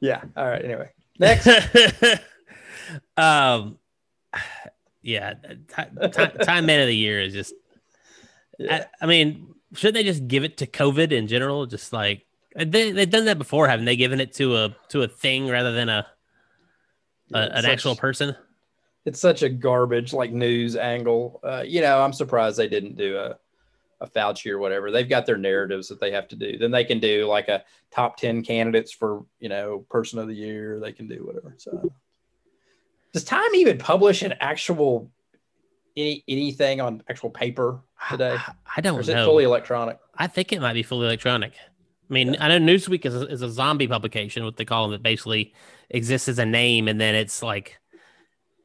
[0.00, 0.22] yeah.
[0.36, 0.64] All right.
[0.64, 1.46] Anyway, next.
[3.16, 3.78] um,
[5.02, 7.54] yeah, t- t- time man of the year is just.
[8.60, 8.86] Yeah.
[9.00, 11.64] I, I mean, should they just give it to COVID in general?
[11.66, 12.26] Just like
[12.64, 13.96] they they've done that before, haven't they?
[13.96, 16.06] Given it to a to a thing rather than a,
[17.32, 18.36] a an such, actual person.
[19.04, 21.40] It's such a garbage like news angle.
[21.42, 23.38] Uh, you know, I'm surprised they didn't do a
[24.00, 24.90] a Fauci or whatever.
[24.90, 26.56] They've got their narratives that they have to do.
[26.56, 30.34] Then they can do like a top 10 candidates for, you know, person of the
[30.34, 30.78] year.
[30.78, 31.54] They can do whatever.
[31.56, 31.92] So
[33.12, 35.10] does Time even publish an actual
[35.96, 38.36] any anything on actual paper today?
[38.38, 39.22] I, I don't or is know.
[39.22, 39.98] It fully electronic.
[40.16, 41.54] I think it might be fully electronic.
[42.08, 42.44] I mean, yeah.
[42.44, 45.54] I know Newsweek is a, is a zombie publication, what they call them, that basically
[45.90, 47.78] exists as a name, and then it's like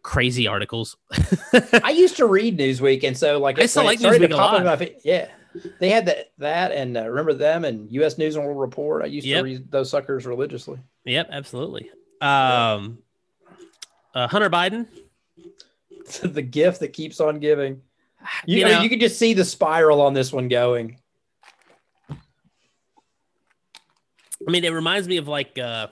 [0.02, 0.96] crazy articles.
[1.84, 4.64] I used to read Newsweek, and so like I still like Newsweek a lot.
[4.64, 5.28] My, yeah,
[5.80, 8.18] they had that that and uh, remember them and U.S.
[8.18, 9.04] News and World Report.
[9.04, 9.40] I used yep.
[9.40, 10.80] to read those suckers religiously.
[11.06, 11.90] Yep, absolutely.
[12.22, 13.00] Um,
[14.14, 14.88] uh, Hunter Biden,
[16.22, 17.82] the gift that keeps on giving.
[18.46, 20.98] You, you know, you can just see the spiral on this one going.
[24.48, 25.88] I mean, it reminds me of like, uh,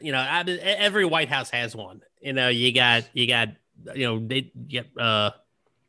[0.00, 2.00] you know, every White House has one.
[2.20, 3.48] You know, you got, you got,
[3.94, 5.30] you know, they get, uh,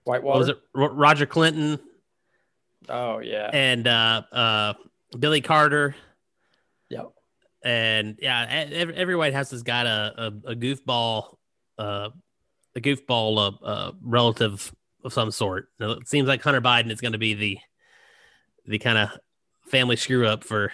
[0.03, 0.39] Whitewater.
[0.39, 1.79] was it Roger Clinton?
[2.89, 3.49] Oh yeah.
[3.51, 4.73] And, uh, uh,
[5.17, 5.95] Billy Carter.
[6.89, 7.11] Yep.
[7.63, 11.35] And yeah, every, every White House has got a, a, a goofball,
[11.77, 12.09] uh,
[12.75, 15.69] a goofball, uh, uh, relative of some sort.
[15.79, 17.57] Now, it seems like Hunter Biden is going to be the,
[18.65, 19.09] the kind of
[19.69, 20.71] family screw up for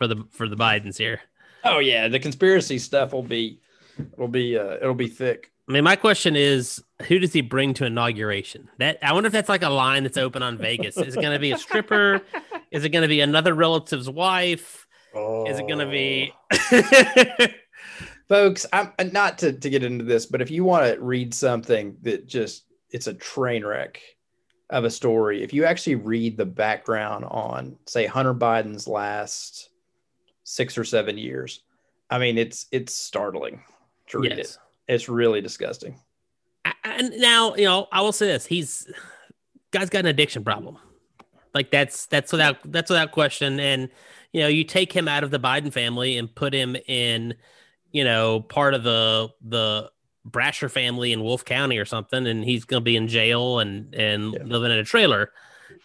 [0.00, 1.20] for the for the Bidens here.
[1.62, 3.60] Oh yeah, the conspiracy stuff will be
[4.16, 5.52] will be uh, it'll be thick.
[5.68, 8.70] I mean, my question is, who does he bring to inauguration?
[8.78, 10.96] That I wonder if that's like a line that's open on Vegas.
[10.96, 12.22] Is it going to be a stripper?
[12.70, 14.86] is it going to be another relative's wife?
[15.14, 15.46] Oh.
[15.46, 16.32] Is it going to be?
[18.28, 21.96] Folks, I'm not to, to get into this, but if you want to read something
[22.02, 24.00] that just it's a train wreck
[24.70, 29.69] of a story, if you actually read the background on, say, Hunter Biden's last
[30.50, 31.62] six or seven years.
[32.10, 33.62] I mean, it's it's startling
[34.08, 34.58] to read yes.
[34.86, 34.94] it.
[34.94, 35.98] It's really disgusting.
[36.84, 38.90] And now, you know, I will say this: he's
[39.70, 40.78] guy's got an addiction problem.
[41.54, 43.60] Like that's that's without that's without question.
[43.60, 43.88] And
[44.32, 47.34] you know, you take him out of the Biden family and put him in,
[47.92, 49.90] you know, part of the the
[50.28, 54.34] Brasher family in Wolfe County or something, and he's gonna be in jail and and
[54.34, 54.42] yeah.
[54.44, 55.32] living in a trailer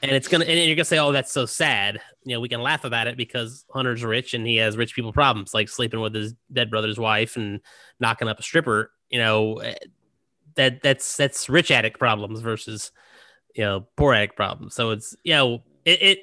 [0.01, 2.61] and it's gonna and you're gonna say, "Oh, that's so sad." You know, we can
[2.61, 6.13] laugh about it because Hunter's rich and he has rich people problems, like sleeping with
[6.13, 7.61] his dead brother's wife and
[7.99, 8.91] knocking up a stripper.
[9.09, 9.75] You know, eh,
[10.55, 12.91] that that's that's rich addict problems versus
[13.55, 14.75] you know poor addict problems.
[14.75, 16.19] So it's you know it, it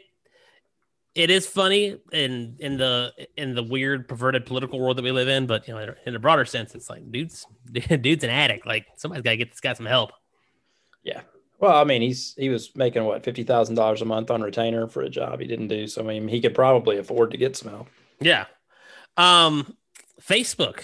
[1.14, 5.28] it is funny in in the in the weird perverted political world that we live
[5.28, 8.66] in, but you know, in a broader sense, it's like dude's dude's an addict.
[8.66, 10.12] Like somebody's got to get this guy some help.
[11.02, 11.20] Yeah,
[11.62, 14.88] well, I mean, he's he was making what fifty thousand dollars a month on retainer
[14.88, 15.86] for a job he didn't do.
[15.86, 17.86] So I mean, he could probably afford to get some help.
[18.20, 18.46] Yeah.
[19.16, 19.76] Um,
[20.20, 20.82] Facebook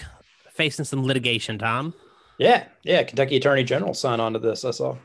[0.53, 1.93] facing some litigation, Tom.
[2.37, 3.03] Yeah, yeah.
[3.03, 4.63] Kentucky Attorney General signed on to this.
[4.63, 4.95] I saw.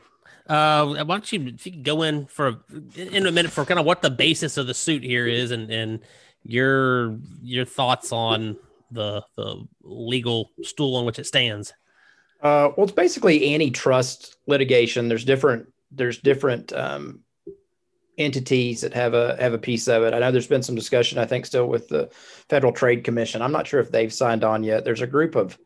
[0.47, 2.61] Uh, why don't you, you go in for
[2.95, 5.69] in a minute for kind of what the basis of the suit here is, and
[5.69, 5.99] and
[6.43, 8.55] your your thoughts on
[8.91, 11.73] the the legal stool on which it stands.
[12.41, 15.07] Uh, well, it's basically antitrust litigation.
[15.07, 17.21] There's different there's different um,
[18.17, 20.13] entities that have a have a piece of it.
[20.13, 22.09] I know there's been some discussion, I think, still with the
[22.49, 23.41] Federal Trade Commission.
[23.41, 24.85] I'm not sure if they've signed on yet.
[24.85, 25.57] There's a group of,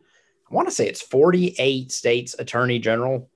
[0.49, 3.29] I want to say it's 48 states attorney general,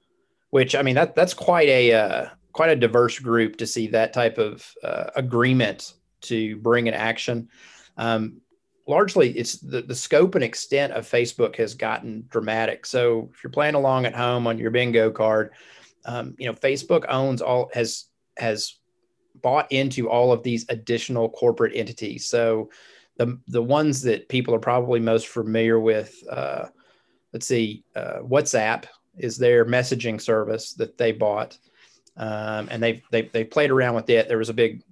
[0.50, 4.14] which I mean that that's quite a uh, quite a diverse group to see that
[4.14, 7.50] type of uh, agreement to bring an action.
[7.98, 8.42] Um,
[8.88, 12.86] largely, it's the the scope and extent of Facebook has gotten dramatic.
[12.86, 15.52] So if you're playing along at home on your bingo card,
[16.06, 18.06] um, you know Facebook owns all has
[18.38, 18.78] has
[19.42, 22.28] bought into all of these additional corporate entities.
[22.28, 22.70] So
[23.18, 26.66] the the ones that people are probably most familiar with, uh,
[27.32, 28.86] let's see, uh, WhatsApp
[29.18, 31.58] is their messaging service that they bought,
[32.18, 34.28] um, and they've they they played around with it.
[34.28, 34.84] There was a big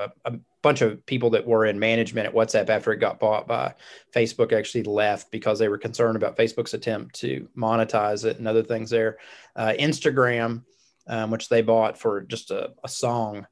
[0.00, 3.46] a, a bunch of people that were in management at WhatsApp after it got bought
[3.48, 3.74] by
[4.14, 8.62] Facebook actually left because they were concerned about Facebook's attempt to monetize it and other
[8.62, 9.18] things there.
[9.56, 10.62] Uh, Instagram,
[11.08, 13.46] um, which they bought for just a, a song,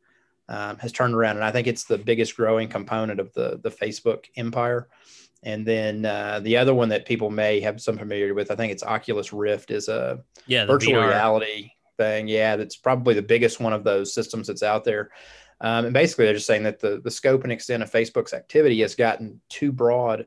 [0.49, 3.71] um, has turned around, and I think it's the biggest growing component of the the
[3.71, 4.89] Facebook empire.
[5.43, 8.73] And then uh, the other one that people may have some familiarity with, I think
[8.73, 11.09] it's Oculus Rift, is a Yeah, virtual VR.
[11.09, 12.29] reality thing.
[12.29, 15.11] Yeah, that's probably the biggest one of those systems that's out there.
[15.61, 18.81] Um, and basically, they're just saying that the the scope and extent of Facebook's activity
[18.81, 20.27] has gotten too broad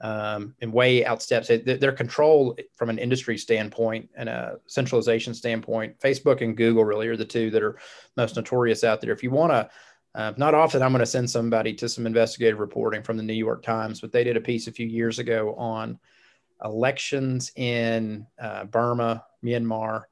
[0.00, 1.80] um, and way outsteps it.
[1.80, 7.16] Their- control from an industry standpoint and a centralization standpoint, Facebook and Google really are
[7.16, 7.78] the two that are
[8.16, 9.12] most notorious out there.
[9.12, 9.70] If you want to,
[10.14, 13.32] uh, not often I'm going to send somebody to some investigative reporting from the New
[13.32, 15.98] York Times, but they did a piece a few years ago on
[16.64, 20.04] elections in uh, Burma, Myanmar,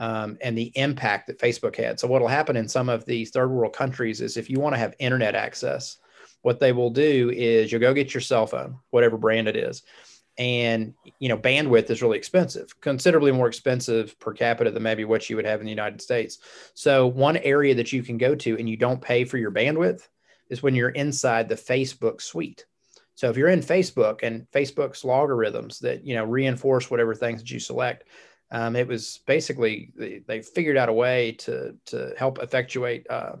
[0.00, 2.00] um, and the impact that Facebook had.
[2.00, 4.74] So, what will happen in some of these third world countries is if you want
[4.74, 5.98] to have internet access,
[6.42, 9.82] what they will do is you'll go get your cell phone, whatever brand it is.
[10.38, 15.28] And you know, bandwidth is really expensive, considerably more expensive per capita than maybe what
[15.28, 16.38] you would have in the United States.
[16.72, 20.08] So, one area that you can go to and you don't pay for your bandwidth
[20.48, 22.64] is when you're inside the Facebook suite.
[23.20, 27.50] So if you're in Facebook and Facebook's logarithms that you know reinforce whatever things that
[27.50, 28.04] you select,
[28.50, 33.36] um, it was basically they, they figured out a way to to help effectuate uh,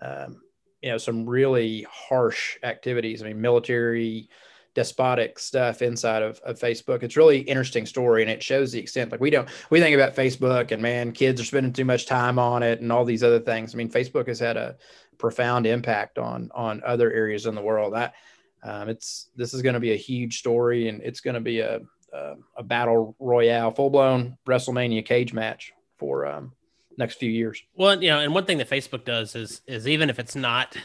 [0.00, 0.40] um,
[0.82, 3.22] you know some really harsh activities.
[3.22, 4.28] I mean, military
[4.74, 7.02] despotic stuff inside of, of Facebook.
[7.02, 10.14] It's really interesting story and it shows the extent like we don't we think about
[10.14, 13.40] Facebook and man, kids are spending too much time on it and all these other
[13.40, 13.74] things.
[13.74, 14.76] I mean, Facebook has had a
[15.18, 17.94] profound impact on on other areas in the world.
[17.94, 18.14] That
[18.62, 21.60] um, it's this is going to be a huge story and it's going to be
[21.60, 21.80] a
[22.16, 26.52] a, a battle royale, full blown WrestleMania cage match for um,
[26.98, 27.62] next few years.
[27.74, 30.76] Well, you know, and one thing that Facebook does is is even if it's not,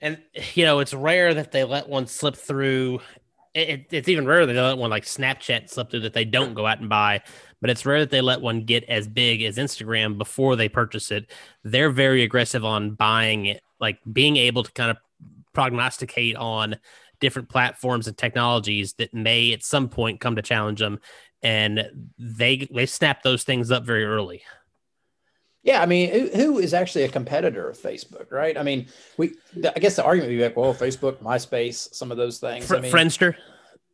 [0.00, 0.18] and
[0.54, 3.00] you know, it's rare that they let one slip through.
[3.54, 6.54] It- it's even rare that they let one like Snapchat slip through that they don't
[6.54, 7.22] go out and buy.
[7.60, 11.10] But it's rare that they let one get as big as Instagram before they purchase
[11.10, 11.30] it.
[11.62, 14.98] They're very aggressive on buying it, like being able to kind of
[15.54, 16.76] prognosticate on
[17.24, 21.00] different platforms and technologies that may at some point come to challenge them,
[21.42, 24.42] and they they snap those things up very early.
[25.62, 28.58] Yeah, I mean, who, who is actually a competitor of Facebook, right?
[28.58, 29.32] I mean, we
[29.74, 32.66] i guess the argument would be like, well, Facebook, MySpace, some of those things.
[32.66, 33.34] Fr- I mean, Friendster.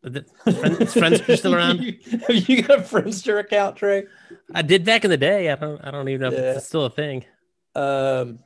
[0.03, 1.79] Is Friendster still around?
[2.27, 4.07] Have you got a Friendster account, Trey?
[4.53, 5.51] I did back in the day.
[5.53, 5.81] I don't.
[5.85, 7.25] I don't even know if it's still a thing.
[7.77, 8.41] Um,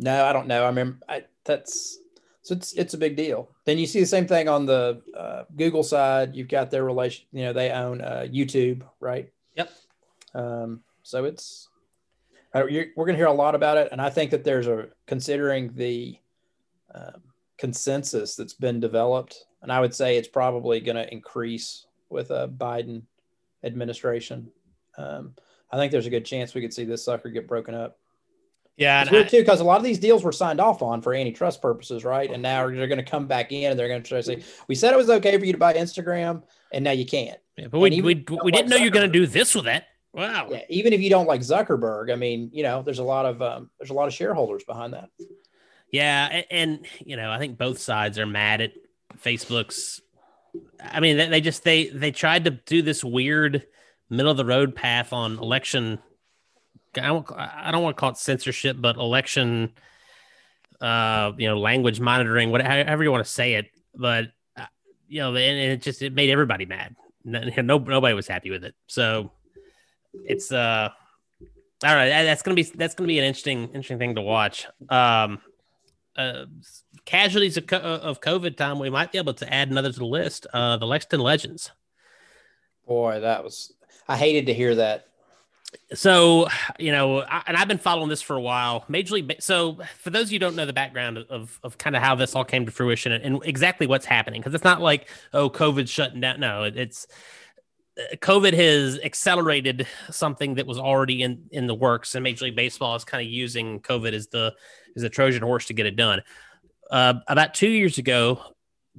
[0.00, 0.64] no, I don't know.
[0.64, 1.98] I remember I, that's
[2.42, 3.50] so it's it's a big deal.
[3.64, 6.34] Then you see the same thing on the uh, Google side.
[6.34, 7.26] You've got their relation.
[7.32, 9.30] You know, they own uh, YouTube, right?
[9.56, 9.70] Yep.
[10.34, 11.68] Um, so it's
[12.54, 14.66] uh, you're, we're going to hear a lot about it, and I think that there's
[14.66, 16.18] a considering the
[16.94, 17.22] um,
[17.58, 22.48] consensus that's been developed, and I would say it's probably going to increase with a
[22.48, 23.02] Biden
[23.62, 24.50] administration.
[24.96, 25.34] Um,
[25.70, 27.99] I think there's a good chance we could see this sucker get broken up.
[28.80, 31.14] Yeah, It's weird too because a lot of these deals were signed off on for
[31.14, 32.30] antitrust purposes, right?
[32.30, 34.42] And now they're going to come back in and they're going to try to say,
[34.68, 37.38] "We said it was okay for you to buy Instagram, and now you can't."
[37.70, 39.54] but we and we, if you don't we didn't know you're going to do this
[39.54, 39.84] with it.
[40.14, 40.48] Wow.
[40.50, 43.42] Yeah, even if you don't like Zuckerberg, I mean, you know, there's a lot of
[43.42, 45.10] um, there's a lot of shareholders behind that.
[45.92, 48.72] Yeah, a- and, you know, I think both sides are mad at
[49.22, 50.00] Facebook's.
[50.82, 53.66] I mean, they, they just they they tried to do this weird
[54.08, 55.98] middle of the road path on election.
[56.96, 59.72] I don't, I don't want to call it censorship, but election,
[60.80, 63.70] uh, you know, language monitoring, whatever you want to say it.
[63.94, 64.66] But uh,
[65.08, 66.96] you know, and, it just it made everybody mad.
[67.22, 68.74] No, nobody was happy with it.
[68.86, 69.30] So
[70.24, 70.88] it's uh,
[71.84, 74.66] All right, that's gonna be that's gonna be an interesting interesting thing to watch.
[74.88, 75.38] Um,
[76.16, 76.46] uh,
[77.04, 80.46] casualties of, of COVID time, we might be able to add another to the list.
[80.52, 81.70] Uh, the Lexington Legends.
[82.86, 83.72] Boy, that was
[84.08, 85.09] I hated to hear that.
[85.94, 86.48] So,
[86.78, 88.84] you know, I, and I've been following this for a while.
[88.88, 89.36] Major League.
[89.40, 92.14] So, for those of you who don't know the background of of kind of how
[92.14, 95.50] this all came to fruition and, and exactly what's happening, because it's not like oh,
[95.50, 96.40] COVID's shutting down.
[96.40, 97.06] No, it, it's
[98.16, 102.94] COVID has accelerated something that was already in in the works, and Major League Baseball
[102.96, 104.54] is kind of using COVID as the
[104.96, 106.22] as a Trojan horse to get it done.
[106.90, 108.40] Uh, about two years ago,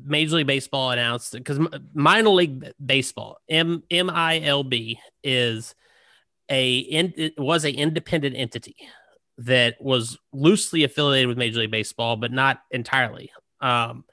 [0.02, 1.60] Major League Baseball announced because
[1.94, 5.76] minor league baseball M MILB is
[6.52, 8.76] a it was a independent entity
[9.38, 13.32] that was loosely affiliated with Major League Baseball, but not entirely.
[13.60, 14.04] Um,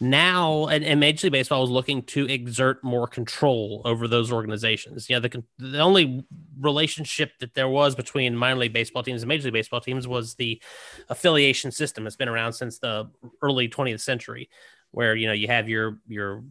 [0.00, 5.08] now and, and, Major League Baseball was looking to exert more control over those organizations.
[5.08, 6.26] Yeah, the the only
[6.60, 10.34] relationship that there was between minor league baseball teams and Major League Baseball teams was
[10.34, 10.60] the
[11.08, 12.06] affiliation system.
[12.06, 13.10] It's been around since the
[13.42, 14.50] early 20th century,
[14.90, 16.42] where you know you have your your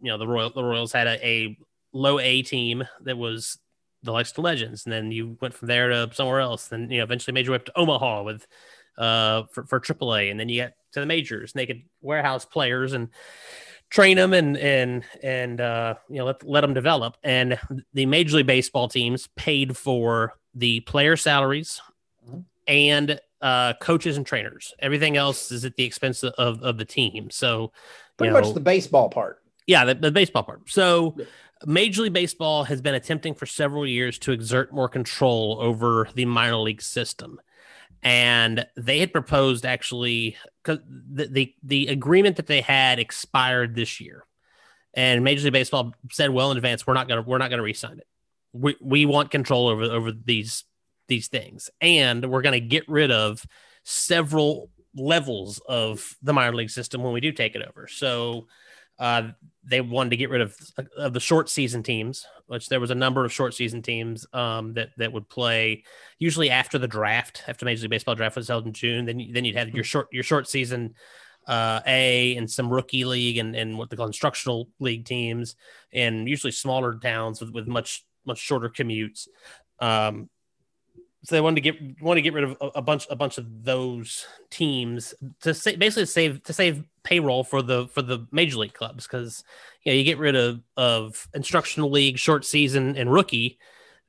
[0.00, 1.58] you know the Royal the Royals had a, a
[1.92, 3.58] low A team that was
[4.02, 6.68] the likes to Legends, and then you went from there to somewhere else.
[6.68, 8.46] Then you know eventually made your way up to Omaha with
[8.96, 12.44] uh for for AAA, and then you got to the majors and they could warehouse
[12.44, 13.08] players and
[13.90, 17.16] train them and and and uh, you know let let them develop.
[17.22, 17.58] And
[17.94, 21.80] the Major League Baseball teams paid for the player salaries
[22.26, 22.40] mm-hmm.
[22.66, 24.74] and uh, coaches and trainers.
[24.78, 27.30] Everything else is at the expense of of the team.
[27.30, 27.72] So
[28.16, 29.40] pretty know, much the baseball part.
[29.66, 30.70] Yeah, the, the baseball part.
[30.70, 31.16] So.
[31.66, 36.24] Major League Baseball has been attempting for several years to exert more control over the
[36.24, 37.40] minor league system
[38.02, 44.00] and they had proposed actually because the, the, the agreement that they had expired this
[44.00, 44.24] year,
[44.94, 47.98] and Major League Baseball said well in advance we're not gonna we're not gonna re-sign
[47.98, 48.06] it.
[48.52, 50.64] We we want control over over these
[51.08, 53.44] these things, and we're gonna get rid of
[53.82, 57.88] several levels of the minor league system when we do take it over.
[57.88, 58.46] So
[58.98, 59.28] uh,
[59.64, 60.56] they wanted to get rid of,
[60.96, 64.72] of the short season teams, which there was a number of short season teams um,
[64.74, 65.84] that that would play
[66.18, 69.04] usually after the draft, after Major League Baseball draft was held in June.
[69.04, 70.94] Then then you'd have your short your short season
[71.46, 75.56] uh, A and some rookie league and, and what they call instructional league teams,
[75.92, 79.28] and usually smaller towns with, with much much shorter commutes.
[79.80, 80.28] Um,
[81.28, 83.62] so they wanted to get want to get rid of a, bunch a bunch of
[83.62, 85.12] those teams
[85.42, 89.06] to say, basically save to save payroll for the for the major league clubs.
[89.06, 89.44] Because
[89.82, 93.58] you know you get rid of of instructional league short season and rookie.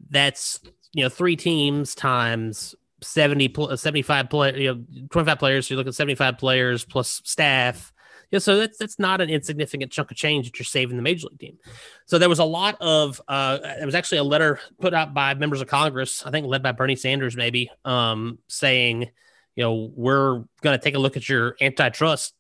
[0.10, 0.62] That's
[0.94, 5.68] you know three teams times 70 75 play you know 25 players.
[5.68, 7.92] So you look at 75 players plus staff
[8.32, 11.28] yeah, so that's that's not an insignificant chunk of change that you're saving the major
[11.28, 11.58] league team.
[12.06, 15.34] So there was a lot of uh, there was actually a letter put out by
[15.34, 19.10] members of Congress, I think led by Bernie Sanders, maybe, um, saying,
[19.56, 22.36] you know, we're going to take a look at your antitrust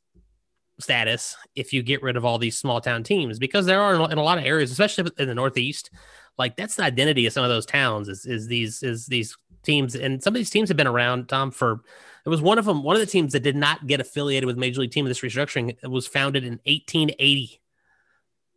[0.79, 4.17] status if you get rid of all these small town teams because there are in
[4.17, 5.89] a lot of areas, especially in the Northeast,
[6.37, 9.95] like that's the identity of some of those towns is is these is these teams
[9.95, 11.81] and some of these teams have been around Tom for
[12.25, 12.83] it was one of them.
[12.83, 15.21] One of the teams that did not get affiliated with Major League Team of this
[15.21, 17.61] restructuring was founded in 1880.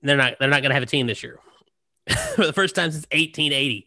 [0.03, 0.35] They're not.
[0.39, 1.39] They're not going to have a team this year
[2.35, 3.87] for the first time since 1880.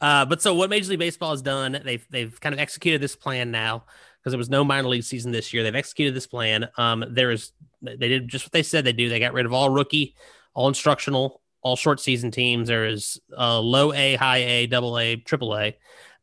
[0.00, 3.14] Uh, but so what Major League Baseball has done, they've they've kind of executed this
[3.14, 3.84] plan now
[4.18, 5.62] because there was no minor league season this year.
[5.62, 6.68] They've executed this plan.
[6.76, 9.08] Um, there is they did just what they said they do.
[9.08, 10.16] They got rid of all rookie,
[10.54, 12.68] all instructional, all short season teams.
[12.68, 15.76] There is uh, low A, high A, double A, triple A.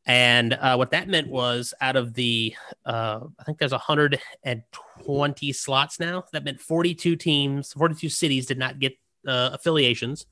[0.06, 6.00] And uh, what that meant was out of the, uh, I think there's 120 slots
[6.00, 6.24] now.
[6.32, 8.94] That meant 42 teams, 42 cities did not get
[9.28, 10.26] uh, affiliations.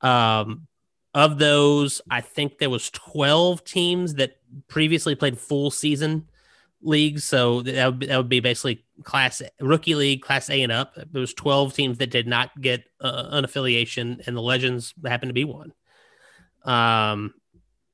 [0.00, 0.66] Um,
[1.14, 4.36] of those, I think there was 12 teams that
[4.68, 6.28] previously played full season
[6.82, 7.24] leagues.
[7.24, 10.94] So that would that would be basically class rookie league, class A and up.
[10.94, 15.30] There was 12 teams that did not get uh, an affiliation, and the Legends happened
[15.30, 15.72] to be one.
[16.64, 17.34] Um,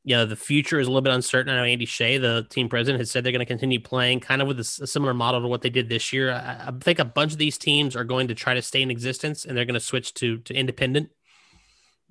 [0.05, 1.53] you know, the future is a little bit uncertain.
[1.53, 4.43] I know Andy Shea, the team president, has said they're going to continue playing kind
[4.43, 6.33] of with a, similar model to what they did this year.
[6.33, 8.91] I, I, think a bunch of these teams are going to try to stay in
[8.91, 11.11] existence and they're going to switch to to independent,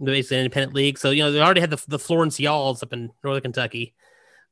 [0.01, 0.97] basically independent league.
[0.97, 3.93] So, you know, they already had the, the Florence Y'alls up in Northern Kentucky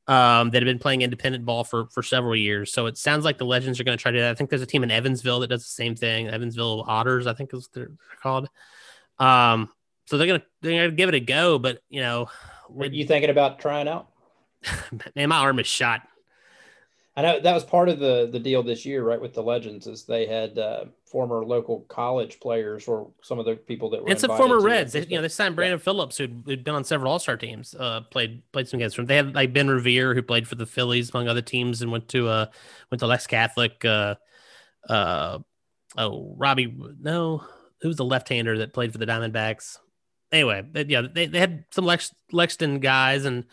[0.06, 2.72] um, that have been playing independent ball for, for several years.
[2.72, 4.32] So it sounds like the Legends are going to try to do that.
[4.32, 6.28] I think there's a team in Evansville that does the same thing.
[6.28, 8.50] Evansville Otters, I think is they're called.
[9.18, 9.70] Um,
[10.06, 12.28] so they're gonna they're gonna give it a go, but you know,
[12.72, 14.08] what you thinking about trying out?
[15.16, 16.02] Man, my arm is shot.
[17.16, 19.20] I know that was part of the the deal this year, right?
[19.20, 23.56] With the Legends, is they had uh, former local college players or some of the
[23.56, 24.10] people that were.
[24.10, 24.92] And some former Reds.
[24.92, 25.84] They, you know, they signed Brandon yeah.
[25.84, 27.74] Phillips, who'd, who'd, been on several All Star teams.
[27.74, 29.06] Uh, played played some games from.
[29.06, 32.08] They had like Ben Revere, who played for the Phillies among other teams, and went
[32.08, 32.46] to uh
[32.90, 33.84] went to Lex Catholic.
[33.84, 34.14] Uh,
[34.88, 35.40] uh,
[35.98, 37.44] oh, Robbie, no,
[37.80, 39.78] who's the left hander that played for the Diamondbacks?
[40.32, 43.44] Anyway, yeah, they, they had some Lex, Lexington guys, and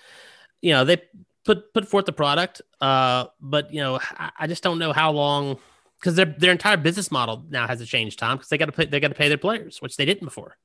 [0.61, 1.01] you know they
[1.43, 2.61] put put forth the product.
[2.80, 5.57] Uh, but you know, I, I just don't know how long
[5.99, 8.71] because their their entire business model now has to change, Tom, because they got to
[8.71, 10.57] pay they got to pay their players, which they didn't before.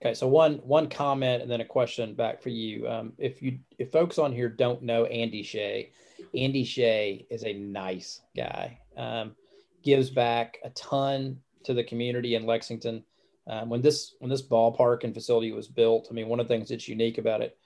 [0.00, 2.88] Okay, so one one comment and then a question back for you.
[2.88, 5.90] Um, if you if folks on here don't know Andy Shea,
[6.36, 8.78] Andy Shea is a nice guy.
[8.96, 9.34] Um,
[9.82, 13.02] gives back a ton to the community in Lexington.
[13.48, 16.54] Um, when this when this ballpark and facility was built, I mean, one of the
[16.54, 17.56] things that's unique about it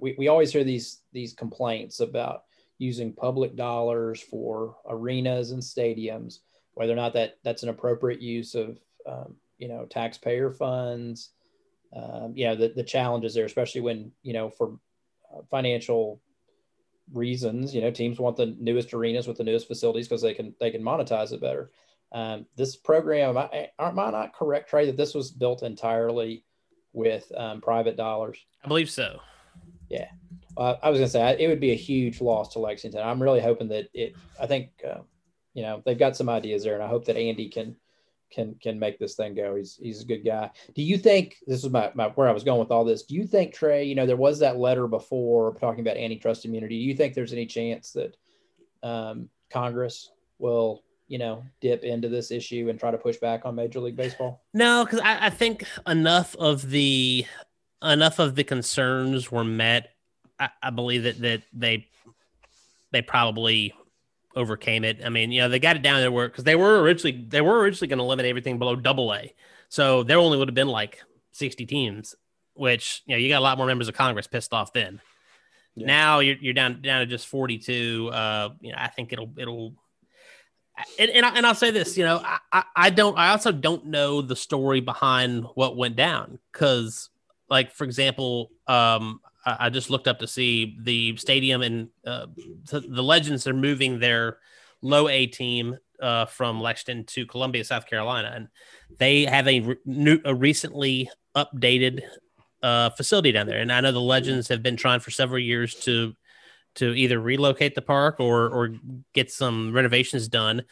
[0.00, 2.44] we, we always hear these these complaints about
[2.78, 6.38] using public dollars for arenas and stadiums,
[6.74, 11.30] whether or not that that's an appropriate use of um, you know taxpayer funds.
[11.94, 14.78] Um, you know the, the challenges there, especially when you know for
[15.34, 16.20] uh, financial
[17.12, 20.54] reasons, you know teams want the newest arenas with the newest facilities because they can
[20.60, 21.70] they can monetize it better.
[22.14, 26.44] Um, this program, I, am I not correct, Trey, that this was built entirely
[26.92, 28.38] with um, private dollars?
[28.64, 29.18] I believe so.
[29.90, 30.06] Yeah.
[30.56, 33.02] Uh, I was going to say it would be a huge loss to Lexington.
[33.02, 34.14] I'm really hoping that it.
[34.40, 35.00] I think uh,
[35.54, 37.74] you know they've got some ideas there, and I hope that Andy can
[38.30, 39.56] can can make this thing go.
[39.56, 40.50] He's he's a good guy.
[40.76, 43.02] Do you think this is my, my where I was going with all this?
[43.02, 43.84] Do you think Trey?
[43.84, 46.78] You know, there was that letter before talking about antitrust immunity.
[46.78, 48.16] Do you think there's any chance that
[48.84, 50.84] um, Congress will
[51.14, 54.42] you know dip into this issue and try to push back on Major League Baseball?
[54.52, 57.24] No, because I, I think enough of the
[57.84, 59.90] enough of the concerns were met.
[60.40, 61.86] I, I believe that that they
[62.90, 63.74] they probably
[64.34, 65.02] overcame it.
[65.04, 67.40] I mean, you know, they got it down there where because they were originally they
[67.40, 69.32] were originally going to limit everything below double A,
[69.68, 71.00] so there only would have been like
[71.30, 72.16] sixty teams,
[72.54, 75.00] which you know you got a lot more members of Congress pissed off then.
[75.76, 75.86] Yeah.
[75.86, 78.10] Now you're, you're down down to just forty two.
[78.12, 79.74] Uh, you know, I think it'll it'll.
[80.98, 82.20] And, and, I, and I'll say this, you know,
[82.52, 87.10] I, I don't, I also don't know the story behind what went down because
[87.48, 92.26] like for example, um, I, I, just looked up to see the stadium and uh,
[92.66, 94.38] the Legends are moving their
[94.82, 98.48] low A team uh, from Lexington to Columbia, South Carolina, and
[98.98, 102.02] they have a, re- new, a recently updated
[102.62, 103.60] uh, facility down there.
[103.60, 106.14] And I know the Legends have been trying for several years to
[106.76, 108.74] to either relocate the park or or
[109.12, 110.62] get some renovations done.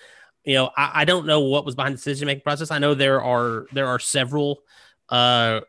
[0.44, 2.70] You know, I, I don't know what was behind the decision making process.
[2.70, 4.62] I know there are there are several
[5.08, 5.60] uh,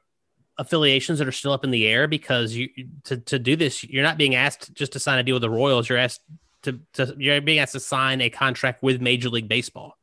[0.57, 2.69] affiliations that are still up in the air because you
[3.03, 5.49] to, to do this you're not being asked just to sign a deal with the
[5.49, 6.21] Royals you're asked
[6.61, 9.97] to, to you're being asked to sign a contract with Major League Baseball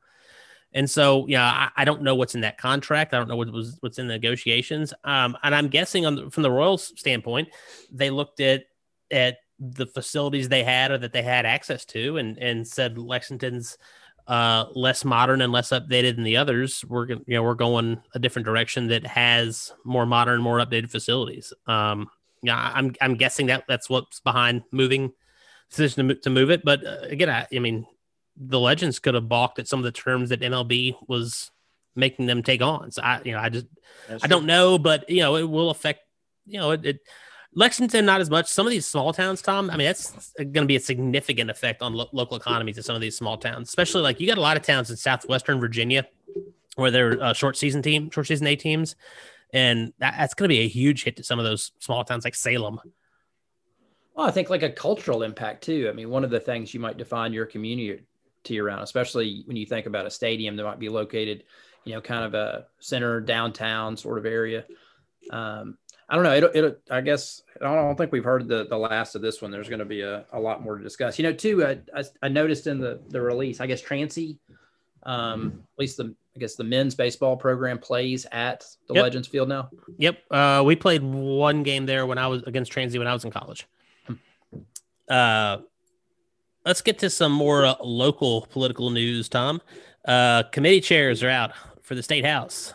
[0.73, 1.45] and so yeah
[1.77, 4.09] I, I don't know what's in that contract I don't know what was what's in
[4.09, 7.49] the negotiations um, and I'm guessing on the, from the Royals standpoint
[7.93, 8.65] they looked at
[9.13, 13.77] at the facilities they had or that they had access to and and said Lexington's
[14.27, 18.19] uh, less modern and less updated than the others, we're you know we're going a
[18.19, 21.53] different direction that has more modern, more updated facilities.
[21.67, 22.09] Um,
[22.43, 25.13] yeah, I'm I'm guessing that that's what's behind moving
[25.69, 26.65] decision to, to move it.
[26.65, 27.87] But uh, again, I, I mean,
[28.37, 31.51] the legends could have balked at some of the terms that MLB was
[31.95, 32.93] making them take on.
[32.93, 33.67] So I, you know, I just
[34.09, 36.01] that's I don't know, but you know, it will affect.
[36.47, 37.01] You know, it, it
[37.55, 38.49] Lexington, not as much.
[38.49, 39.71] Some of these small towns, Tom.
[39.71, 42.95] I mean, that's going to be a significant effect on lo- local economies in some
[42.95, 46.07] of these small towns, especially like you got a lot of towns in southwestern Virginia
[46.77, 48.95] where they're uh, short season team, short season A teams,
[49.53, 52.25] and that, that's going to be a huge hit to some of those small towns
[52.25, 52.81] like Salem.
[54.15, 55.89] Well, I think like a cultural impact too.
[55.89, 58.05] I mean, one of the things you might define your community
[58.53, 61.45] around, especially when you think about a stadium that might be located,
[61.85, 64.65] you know, kind of a center downtown sort of area.
[65.31, 65.79] Um,
[66.11, 66.33] I don't know.
[66.33, 69.53] It, it, I guess I don't think we've heard the, the last of this one.
[69.53, 71.21] There's going to be a, a lot more to discuss.
[71.21, 74.37] You know, too, I, I, I noticed in the, the release, I guess Transy,
[75.05, 79.05] um, at least the, I guess the men's baseball program plays at the yep.
[79.05, 79.71] Legends Field now.
[79.99, 80.19] Yep.
[80.33, 83.31] Uh, we played one game there when I was against Transy when I was in
[83.31, 83.69] college.
[84.07, 84.15] Hmm.
[85.09, 85.59] Uh,
[86.67, 89.63] let's get to some more uh, local political news, Tom.
[90.05, 91.53] Uh, committee chairs are out
[91.83, 92.75] for the state house.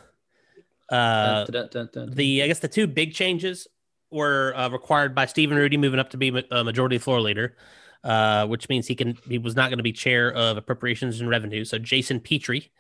[0.90, 3.68] Uh, dun, dun, dun, the I guess the two big changes
[4.12, 7.58] were uh, required by Steven Rudy moving up to be a majority floor leader,
[8.04, 11.30] uh, which means he can he was not going to be chair of appropriations and
[11.30, 11.66] revenue.
[11.66, 12.72] So Jason Petrie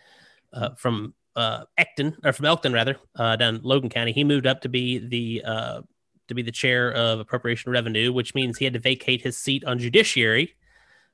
[0.54, 4.62] uh, from uh, Ecton or from Elkton rather uh, down Logan County, he moved up
[4.62, 5.82] to be the uh,
[6.28, 9.64] to be the chair of appropriation revenue, which means he had to vacate his seat
[9.66, 10.56] on judiciary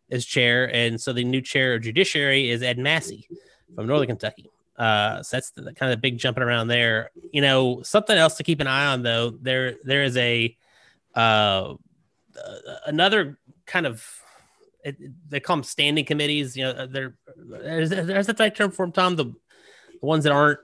[0.10, 3.28] as chair, and so the new chair of judiciary is Ed Massey
[3.76, 4.50] from Northern Kentucky.
[4.78, 7.12] Uh, so that's the, the kind of big jumping around there.
[7.32, 9.32] You know, something else to keep an eye on though.
[9.32, 10.56] There there is a
[11.16, 11.76] uh,
[12.86, 14.06] another kind of
[14.84, 14.98] it,
[15.30, 16.56] they call them standing committees.
[16.56, 19.16] You know, they're there's, there's the right term for them, Tom.
[19.16, 20.60] The, the ones that aren't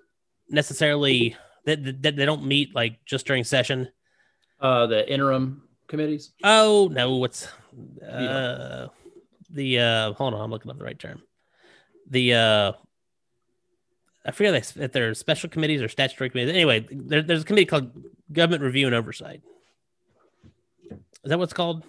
[0.49, 1.35] necessarily
[1.65, 3.89] that, that they don't meet like just during session.
[4.59, 6.33] Uh, the interim committees.
[6.43, 7.47] Oh no, what's
[8.07, 8.87] uh,
[9.49, 10.13] the uh?
[10.13, 11.21] Hold on, I'm looking up the right term.
[12.09, 12.71] The uh,
[14.27, 16.53] I forget if they're special committees or statutory committees.
[16.53, 17.91] Anyway, there, there's a committee called
[18.31, 19.41] Government Review and Oversight.
[20.91, 21.85] Is that what's called?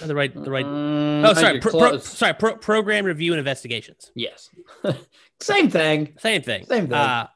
[0.00, 0.64] The right, the right.
[0.64, 2.32] Mm, oh, sorry, pro, pro, sorry.
[2.34, 4.10] Pro, program review and investigations.
[4.14, 4.48] Yes,
[5.40, 6.14] same thing.
[6.18, 6.64] Same thing.
[6.64, 6.94] Same thing.
[6.94, 7.28] Uh,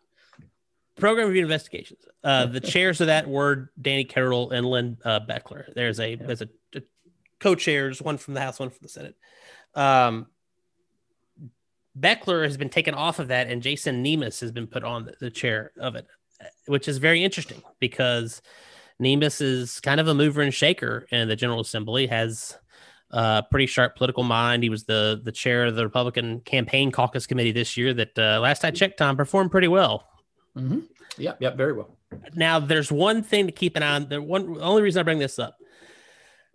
[0.96, 2.00] program review and investigations.
[2.24, 5.72] Uh, the chairs of that were Danny Carroll and Lynn uh, Bechler.
[5.74, 6.80] There's a there's a, a
[7.38, 9.16] co-chairs, one from the House, one from the Senate.
[9.74, 10.26] Um,
[11.98, 15.30] Bechler has been taken off of that, and Jason Nemes has been put on the,
[15.30, 16.06] chair of it,
[16.66, 18.42] which is very interesting because
[18.98, 22.58] Nemus is kind of a mover and shaker in the General Assembly, has
[23.10, 24.62] a pretty sharp political mind.
[24.62, 27.94] He was the the chair of the Republican Campaign Caucus Committee this year.
[27.94, 30.04] That uh, last I checked, Tom performed pretty well.
[30.56, 30.80] Mm-hmm.
[31.18, 31.96] Yep, yep, very well.
[32.34, 34.08] Now, there's one thing to keep an eye on.
[34.08, 35.56] The one the only reason I bring this up.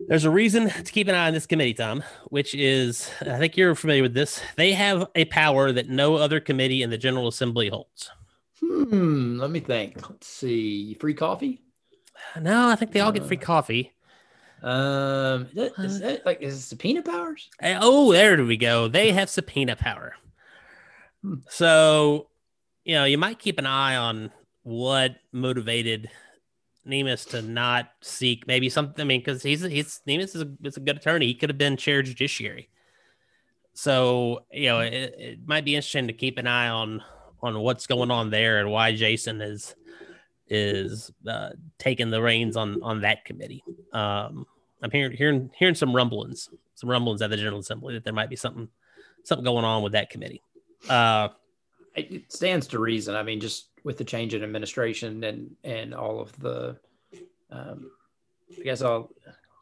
[0.08, 3.56] There's a reason to keep an eye on this committee, Tom, which is I think
[3.56, 4.40] you're familiar with this.
[4.56, 8.10] They have a power that no other committee in the General Assembly holds.
[8.60, 9.38] Hmm.
[9.38, 10.08] Let me think.
[10.08, 10.94] Let's see.
[10.94, 11.62] Free coffee.
[12.40, 13.92] No, I think they all get free coffee.
[14.62, 17.50] Um, is that like is it subpoena powers?
[17.62, 18.86] Oh, there we go.
[18.86, 20.14] They have subpoena power.
[21.22, 21.34] Hmm.
[21.48, 22.28] So,
[22.84, 24.30] you know, you might keep an eye on
[24.62, 26.10] what motivated
[26.86, 29.00] Nemes to not seek maybe something.
[29.00, 31.26] I mean, because he's he's Nemes is a, is a good attorney.
[31.26, 32.68] He could have been chair judiciary.
[33.74, 37.02] So you know, it, it might be interesting to keep an eye on
[37.42, 39.74] on what's going on there and why Jason is
[40.48, 43.62] is uh, taking the reins on on that committee.
[43.92, 44.46] Um,
[44.82, 48.30] I'm hearing hearing hearing some rumblings, some rumblings at the General Assembly that there might
[48.30, 48.68] be something
[49.24, 50.42] something going on with that committee.
[50.88, 51.28] Uh,
[51.94, 53.14] it stands to reason.
[53.14, 56.76] I mean, just with the change in administration and and all of the,
[57.50, 57.90] um,
[58.58, 59.10] I guess I'll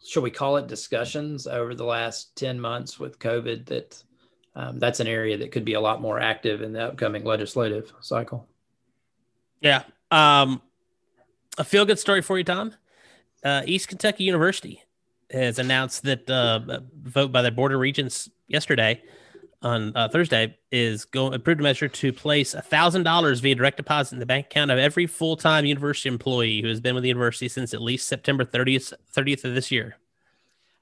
[0.07, 4.03] should we call it discussions over the last ten months with COVID that.
[4.57, 7.93] Um, that's an area that could be a lot more active in the upcoming legislative
[8.01, 8.49] cycle.
[9.61, 9.85] Yeah.
[10.11, 10.61] Um,
[11.57, 12.75] a feel good story for you, Tom.
[13.45, 14.83] Uh, East Kentucky University
[15.31, 19.01] has announced that uh, a vote by the Board of Regents yesterday
[19.63, 24.15] on uh, Thursday is going approved a measure to place thousand dollars via direct deposit
[24.15, 27.09] in the bank account of every full time university employee who has been with the
[27.09, 29.97] university since at least September 30th 30th of this year.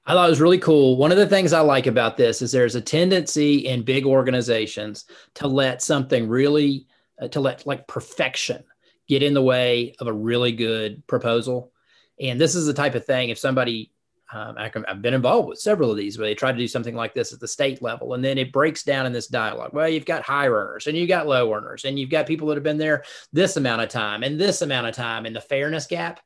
[0.05, 0.97] I thought it was really cool.
[0.97, 5.05] One of the things I like about this is there's a tendency in big organizations
[5.35, 6.87] to let something really
[7.21, 8.63] uh, to let like perfection
[9.07, 11.71] get in the way of a really good proposal.
[12.19, 13.91] And this is the type of thing, if somebody,
[14.31, 17.15] um, I've been involved with several of these where they try to do something like
[17.15, 19.71] this at the state level, and then it breaks down in this dialogue.
[19.73, 22.55] Well, you've got high earners and you've got low earners, and you've got people that
[22.55, 23.03] have been there
[23.33, 26.19] this amount of time and this amount of time, and the fairness gap.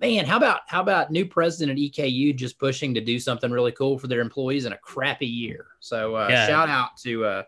[0.00, 3.72] Man, how about how about new president at EKU just pushing to do something really
[3.72, 5.66] cool for their employees in a crappy year?
[5.80, 6.46] So uh, yeah.
[6.46, 7.42] shout out to uh,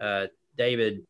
[0.00, 0.26] uh,
[0.56, 1.06] David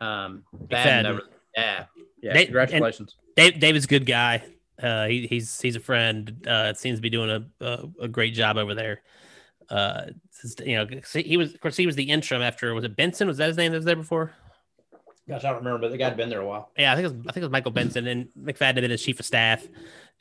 [0.00, 1.20] um, Fadden.
[1.56, 1.84] Yeah,
[2.20, 3.16] yeah, Dave, congratulations.
[3.36, 4.42] David's a good guy.
[4.82, 6.46] Uh, he, he's he's a friend.
[6.46, 9.02] Uh, seems to be doing a, a, a great job over there.
[9.68, 10.06] Uh,
[10.64, 13.28] you know, he was of course he was the interim after was it Benson?
[13.28, 14.32] Was that his name that was there before?
[15.28, 16.70] Gosh, I don't remember, but the guy had been there a while.
[16.78, 18.90] Yeah, I think it was, I think it was Michael Benson and McFaddin had been
[18.90, 19.66] his chief of staff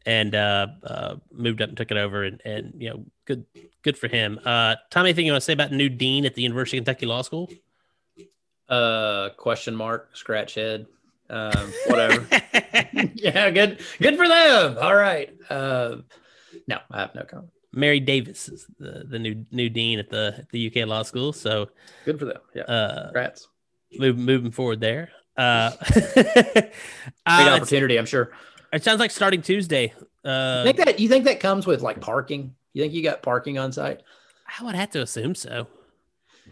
[0.06, 3.46] and uh, uh, moved up and took it over and, and you know good
[3.84, 4.40] good for him.
[4.44, 7.06] Uh, Tom, anything you want to say about new dean at the University of Kentucky
[7.06, 7.50] Law School?
[8.68, 10.88] Uh, question mark, scratch head.
[11.30, 12.28] Um, whatever.
[13.16, 13.80] yeah, good.
[14.02, 14.78] Good for them.
[14.80, 15.34] All right.
[15.50, 15.98] Uh,
[16.68, 17.50] no, I have no comment.
[17.74, 21.34] Mary Davis is the, the new new dean at the at the UK Law School.
[21.34, 21.70] So
[22.06, 22.38] good for them.
[22.56, 22.64] Yeah.
[22.64, 23.48] Uh, Congrats.
[23.98, 25.12] Move, moving forward there.
[25.38, 26.72] Uh, Great
[27.26, 28.32] uh, opportunity, I'm sure.
[28.74, 29.94] It sounds like starting Tuesday.
[30.26, 32.56] Uh, you think that you think that comes with like parking?
[32.74, 34.02] You think you got parking on site?
[34.60, 35.68] I would have to assume so.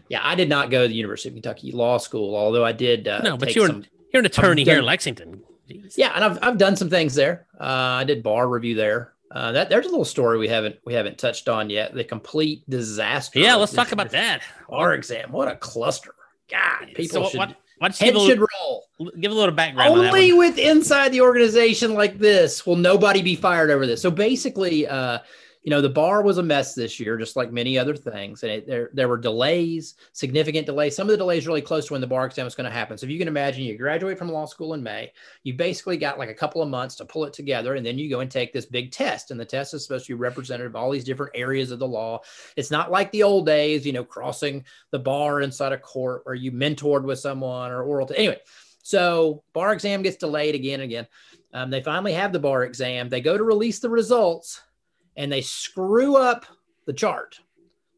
[0.08, 3.08] Yeah, I did not go to the University of Kentucky Law School, although I did.
[3.08, 3.84] Uh, no, but you were some,
[4.16, 5.42] you're an attorney done, here in Lexington.
[5.68, 5.94] Jeez.
[5.96, 7.46] Yeah, and I've I've done some things there.
[7.60, 9.12] Uh, I did bar review there.
[9.30, 11.94] Uh, that there's a little story we haven't we haven't touched on yet.
[11.94, 13.38] The complete disaster.
[13.38, 14.42] Yeah, let's talk about that.
[14.68, 15.32] Bar exam.
[15.32, 16.14] What a cluster.
[16.48, 17.38] God, people so should.
[17.38, 18.86] What, what head should roll.
[19.20, 19.90] Give a little background.
[19.90, 24.00] Only with inside the organization like this will nobody be fired over this.
[24.00, 25.18] So basically, uh,
[25.66, 28.44] you know, the bar was a mess this year, just like many other things.
[28.44, 30.94] And it, there, there were delays, significant delays.
[30.94, 32.96] Some of the delays really close to when the bar exam was going to happen.
[32.96, 35.12] So if you can imagine, you graduate from law school in May,
[35.42, 37.74] you basically got like a couple of months to pull it together.
[37.74, 39.32] And then you go and take this big test.
[39.32, 41.88] And the test is supposed to be representative of all these different areas of the
[41.88, 42.20] law.
[42.54, 46.36] It's not like the old days, you know, crossing the bar inside a court where
[46.36, 48.06] you mentored with someone or oral.
[48.06, 48.38] T- anyway,
[48.84, 51.06] so bar exam gets delayed again and again.
[51.52, 53.08] Um, they finally have the bar exam.
[53.08, 54.60] They go to release the results
[55.16, 56.46] and they screw up
[56.86, 57.40] the chart.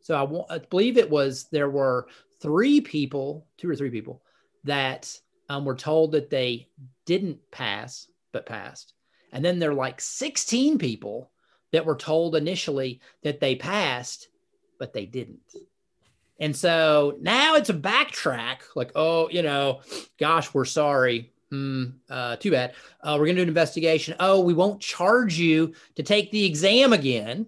[0.01, 2.09] So I, I believe it was there were
[2.41, 4.23] three people, two or three people,
[4.65, 5.15] that
[5.49, 6.69] um, were told that they
[7.05, 8.95] didn't pass but passed.
[9.33, 11.31] And then there are like 16 people
[11.73, 14.29] that were told initially that they passed,
[14.79, 15.41] but they didn't.
[16.41, 19.81] And so now it's a backtrack, like, oh, you know,
[20.19, 21.33] gosh, we're sorry.
[21.53, 22.75] Mm, uh, too bad.
[23.03, 24.15] Uh, we're going to do an investigation.
[24.21, 27.47] Oh, we won't charge you to take the exam again.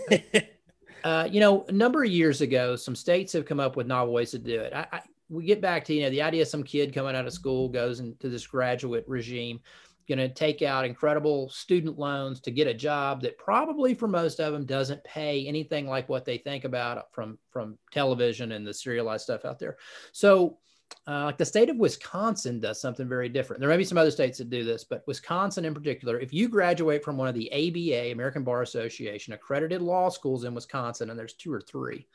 [1.04, 4.12] uh, you know, a number of years ago, some states have come up with novel
[4.12, 4.72] ways to do it.
[4.74, 7.26] I, I, we get back to, you know, the idea of some kid coming out
[7.26, 9.60] of school goes into this graduate regime,
[10.06, 14.38] going to take out incredible student loans to get a job that probably for most
[14.40, 18.74] of them doesn't pay anything like what they think about from, from television and the
[18.74, 19.78] serialized stuff out there.
[20.12, 20.58] So,
[21.06, 23.60] uh, like the state of Wisconsin does something very different.
[23.60, 26.48] There may be some other states that do this, but Wisconsin in particular, if you
[26.48, 31.18] graduate from one of the ABA, American Bar Association accredited law schools in Wisconsin, and
[31.18, 32.06] there's two or three,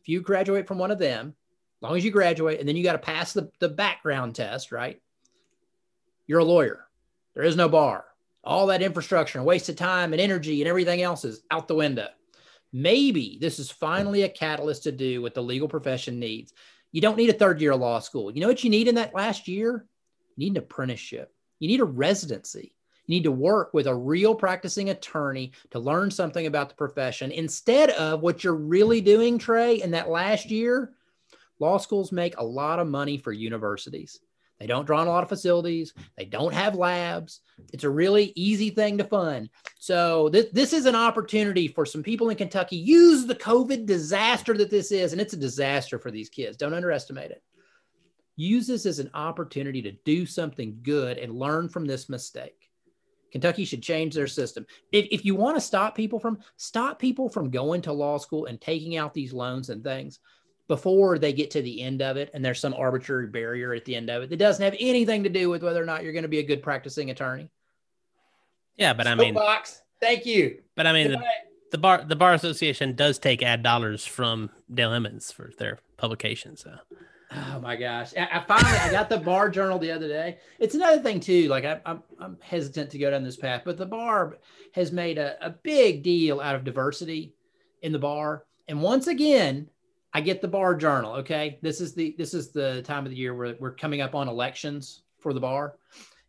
[0.00, 1.34] if you graduate from one of them,
[1.78, 4.72] as long as you graduate, and then you got to pass the, the background test,
[4.72, 5.00] right?
[6.26, 6.86] You're a lawyer.
[7.34, 8.04] There is no bar.
[8.44, 12.08] All that infrastructure and wasted time and energy and everything else is out the window.
[12.72, 16.54] Maybe this is finally a catalyst to do what the legal profession needs
[16.92, 18.30] you don't need a third year of law school.
[18.30, 19.86] You know what you need in that last year?
[20.36, 21.34] You need an apprenticeship.
[21.58, 22.74] You need a residency.
[23.06, 27.32] You need to work with a real practicing attorney to learn something about the profession
[27.32, 30.92] instead of what you're really doing, Trey, in that last year.
[31.58, 34.20] Law schools make a lot of money for universities.
[34.62, 35.92] They don't draw on a lot of facilities.
[36.16, 37.40] They don't have labs.
[37.72, 39.50] It's a really easy thing to fund.
[39.80, 42.76] So this, this is an opportunity for some people in Kentucky.
[42.76, 46.56] Use the COVID disaster that this is, and it's a disaster for these kids.
[46.56, 47.42] Don't underestimate it.
[48.36, 52.70] Use this as an opportunity to do something good and learn from this mistake.
[53.32, 54.64] Kentucky should change their system.
[54.92, 58.46] If, if you want to stop people from stop people from going to law school
[58.46, 60.20] and taking out these loans and things,
[60.72, 63.94] before they get to the end of it and there's some arbitrary barrier at the
[63.94, 66.22] end of it that doesn't have anything to do with whether or not you're going
[66.22, 67.50] to be a good practicing attorney.
[68.76, 69.82] Yeah, but I mean, box.
[70.00, 70.62] Thank you.
[70.74, 71.22] But I mean, the,
[71.72, 76.56] the, bar the bar association does take ad dollars from Dale Emmons for their publication.
[76.56, 76.74] So.
[77.30, 78.14] Oh my gosh!
[78.16, 80.38] I, I finally I got the bar journal the other day.
[80.58, 81.48] It's another thing too.
[81.48, 84.38] Like I, I'm I'm hesitant to go down this path, but the bar
[84.72, 87.34] has made a, a big deal out of diversity
[87.82, 88.44] in the bar.
[88.68, 89.68] And once again,
[90.14, 91.12] I get the bar journal.
[91.14, 91.58] Okay.
[91.62, 94.28] This is the this is the time of the year where we're coming up on
[94.28, 95.76] elections for the bar.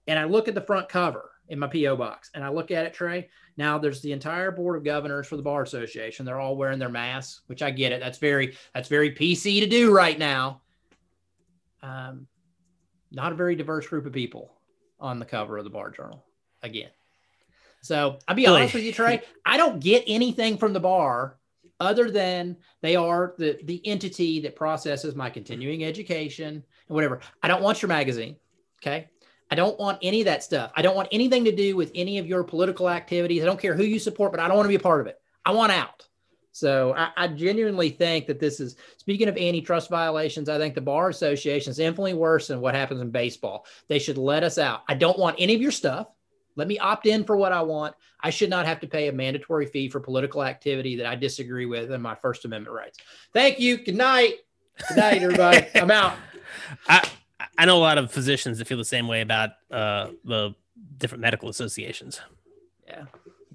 [0.08, 2.86] And I look at the front cover in my PO box and I look at
[2.86, 3.30] it, Trey.
[3.58, 6.26] Now there's the entire board of governors for the bar association.
[6.26, 8.00] They're all wearing their masks, which I get it.
[8.00, 10.62] That's very that's very PC to do right now.
[11.82, 12.28] Um,
[13.12, 14.54] not a very diverse group of people
[15.00, 16.24] on the cover of the bar journal
[16.62, 16.90] again.
[17.82, 19.22] So I'll be honest with you, Trey.
[19.46, 21.38] I don't get anything from the bar
[21.84, 27.20] other than they are the the entity that processes my continuing education and whatever.
[27.44, 28.38] I don't want your magazine.
[28.82, 29.10] Okay.
[29.52, 30.72] I don't want any of that stuff.
[30.76, 33.44] I don't want anything to do with any of your political activities.
[33.44, 35.08] I don't care who you support, but I don't want to be a part of
[35.08, 35.22] it.
[35.46, 36.08] I want out.
[36.54, 40.50] So I, I genuinely think that this is speaking of antitrust violations.
[40.50, 43.66] I think the bar association is infinitely worse than what happens in baseball.
[43.90, 44.84] They should let us out.
[44.88, 46.08] I don't want any of your stuff.
[46.56, 47.96] Let me opt in for what I want.
[48.20, 51.66] I should not have to pay a mandatory fee for political activity that I disagree
[51.66, 53.00] with and my First Amendment rights.
[53.34, 53.78] Thank you.
[53.78, 54.36] Good night.
[54.88, 55.68] Good night, everybody.
[55.76, 56.16] I'm out.
[56.88, 57.08] I
[57.58, 60.56] I know a lot of physicians that feel the same way about uh, the
[60.98, 62.20] different medical associations.
[62.88, 63.06] Yeah.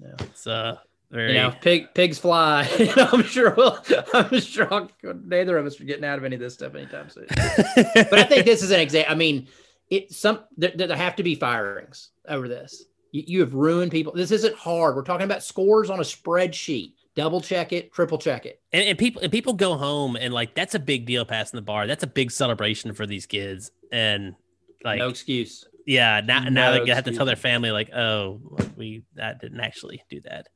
[0.01, 0.15] Yeah.
[0.19, 0.77] It's uh
[1.11, 2.69] very you know, pig pigs fly.
[2.95, 3.79] I'm sure we'll
[4.13, 7.09] I'm sure I'll, neither of us are getting out of any of this stuff anytime
[7.09, 7.25] soon.
[7.75, 9.11] but I think this is an example.
[9.11, 9.47] I mean,
[9.89, 12.85] it some there, there have to be firings over this.
[13.11, 14.13] You, you have ruined people.
[14.13, 14.95] This isn't hard.
[14.95, 16.93] We're talking about scores on a spreadsheet.
[17.15, 18.61] Double check it, triple check it.
[18.71, 21.61] And, and people and people go home and like that's a big deal passing the
[21.61, 21.87] bar.
[21.87, 23.71] That's a big celebration for these kids.
[23.91, 24.35] And
[24.83, 25.65] like no excuse.
[25.85, 26.21] Yeah.
[26.21, 28.41] Now, no now they have to tell their family like, oh,
[28.77, 30.47] we that didn't actually do that.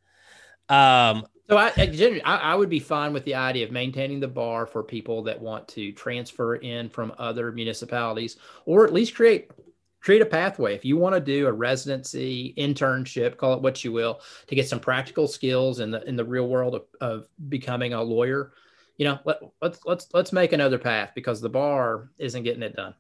[0.70, 4.66] Um, so I, I, I would be fine with the idea of maintaining the bar
[4.66, 9.52] for people that want to transfer in from other municipalities, or at least create
[10.00, 10.76] create a pathway.
[10.76, 14.68] If you want to do a residency, internship, call it what you will, to get
[14.68, 18.54] some practical skills in the in the real world of, of becoming a lawyer,
[18.98, 22.76] you know, let, let's let's let's make another path because the bar isn't getting it
[22.76, 22.94] done.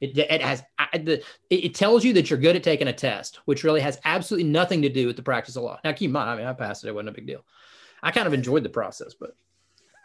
[0.00, 3.40] It, it has I, the, it tells you that you're good at taking a test,
[3.46, 5.80] which really has absolutely nothing to do with the practice of law.
[5.82, 7.44] Now, keep in mind, I mean, I passed it; it wasn't a big deal.
[8.02, 9.36] I kind of enjoyed the process, but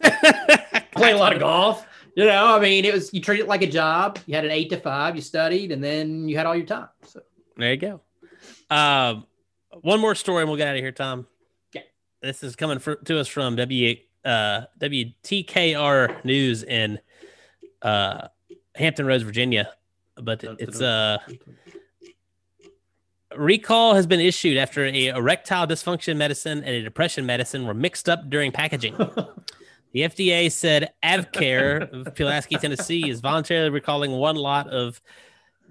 [0.91, 1.85] played a lot of golf.
[2.15, 4.19] You know, I mean, it was you treat it like a job.
[4.25, 6.89] You had an eight to five, you studied, and then you had all your time.
[7.05, 7.21] So
[7.57, 8.01] there you go.
[8.69, 9.25] Um,
[9.81, 11.27] one more story, and we'll get out of here, Tom.
[11.73, 11.81] Yeah.
[12.21, 16.99] This is coming for, to us from W uh, WTKR News in
[17.81, 18.27] uh,
[18.75, 19.73] Hampton Roads, Virginia.
[20.15, 21.17] But it's uh
[23.37, 28.09] recall has been issued after a erectile dysfunction medicine and a depression medicine were mixed
[28.09, 28.95] up during packaging.
[29.93, 35.01] the FDA said AvKARE of Pulaski, Tennessee, is voluntarily recalling one lot of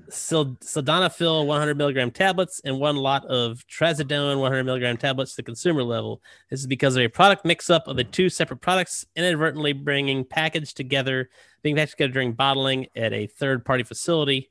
[0.09, 6.23] sildenafil 100 milligram tablets and one lot of trazodone 100 milligram tablets to consumer level.
[6.51, 10.77] This is because of a product mix-up of the two separate products, inadvertently bringing packaged
[10.77, 11.31] together,
[11.63, 14.51] being packaged together during bottling at a third-party facility.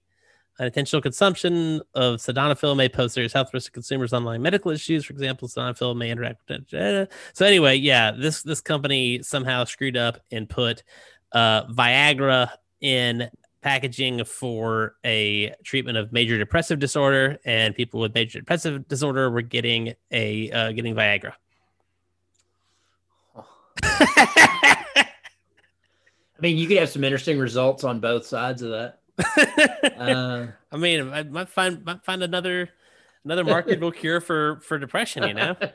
[0.59, 5.05] Unintentional consumption of sildenafil may pose serious health risks to consumers' online medical issues.
[5.05, 7.07] For example, sildenafil may interact with.
[7.33, 10.83] So anyway, yeah, this this company somehow screwed up and put
[11.31, 12.49] uh, Viagra
[12.81, 13.29] in
[13.61, 19.41] packaging for a treatment of major depressive disorder, and people with major depressive disorder were
[19.41, 21.31] getting a uh, getting Viagra.
[23.81, 25.07] I
[26.41, 31.11] mean, you could have some interesting results on both sides of that uh, I mean,
[31.11, 32.69] I might find might find another
[33.23, 35.23] another marketable cure for for depression.
[35.23, 35.55] You know.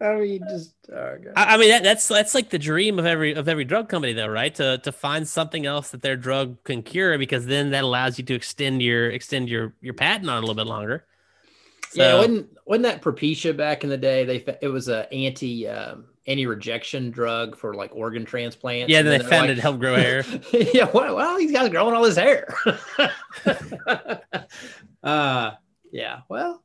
[0.00, 3.32] I mean, just oh I, I, mean that, that's that's like the dream of every
[3.32, 4.54] of every drug company, though, right?
[4.56, 8.24] To to find something else that their drug can cure, because then that allows you
[8.24, 11.06] to extend your extend your your patent on a little bit longer.
[11.90, 14.24] So, yeah, wasn't wasn't that Propecia back in the day?
[14.24, 18.88] They it was a anti um, anti rejection drug for like organ transplants.
[18.88, 20.24] Yeah, then they found like, it helped grow hair.
[20.52, 22.54] yeah, well, well, these guys growing all his hair.
[25.02, 25.50] uh,
[25.90, 26.62] yeah, well.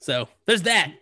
[0.00, 0.92] So there's that.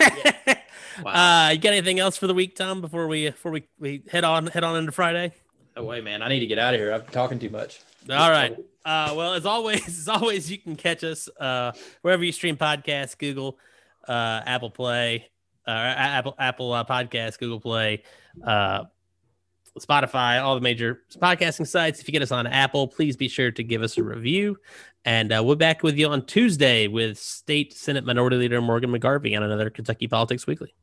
[0.00, 0.58] yeah.
[1.04, 1.46] wow.
[1.46, 2.80] Uh, you got anything else for the week, Tom?
[2.80, 5.32] Before we before we, we head on head on into Friday.
[5.76, 6.92] Oh wait, man, I need to get out of here.
[6.92, 7.80] I'm talking too much.
[8.08, 8.56] All right.
[8.84, 11.72] Uh, well, as always, as always, you can catch us uh,
[12.02, 13.58] wherever you stream podcasts, Google,
[14.08, 15.30] uh, Apple Play,
[15.66, 18.02] uh, Apple Apple uh, Podcast, Google Play,
[18.44, 18.84] uh,
[19.78, 22.00] Spotify, all the major podcasting sites.
[22.00, 24.56] If you get us on Apple, please be sure to give us a review.
[25.04, 28.90] And uh, we'll be back with you on Tuesday with State Senate Minority Leader Morgan
[28.90, 30.74] McGarvey on another Kentucky Politics Weekly.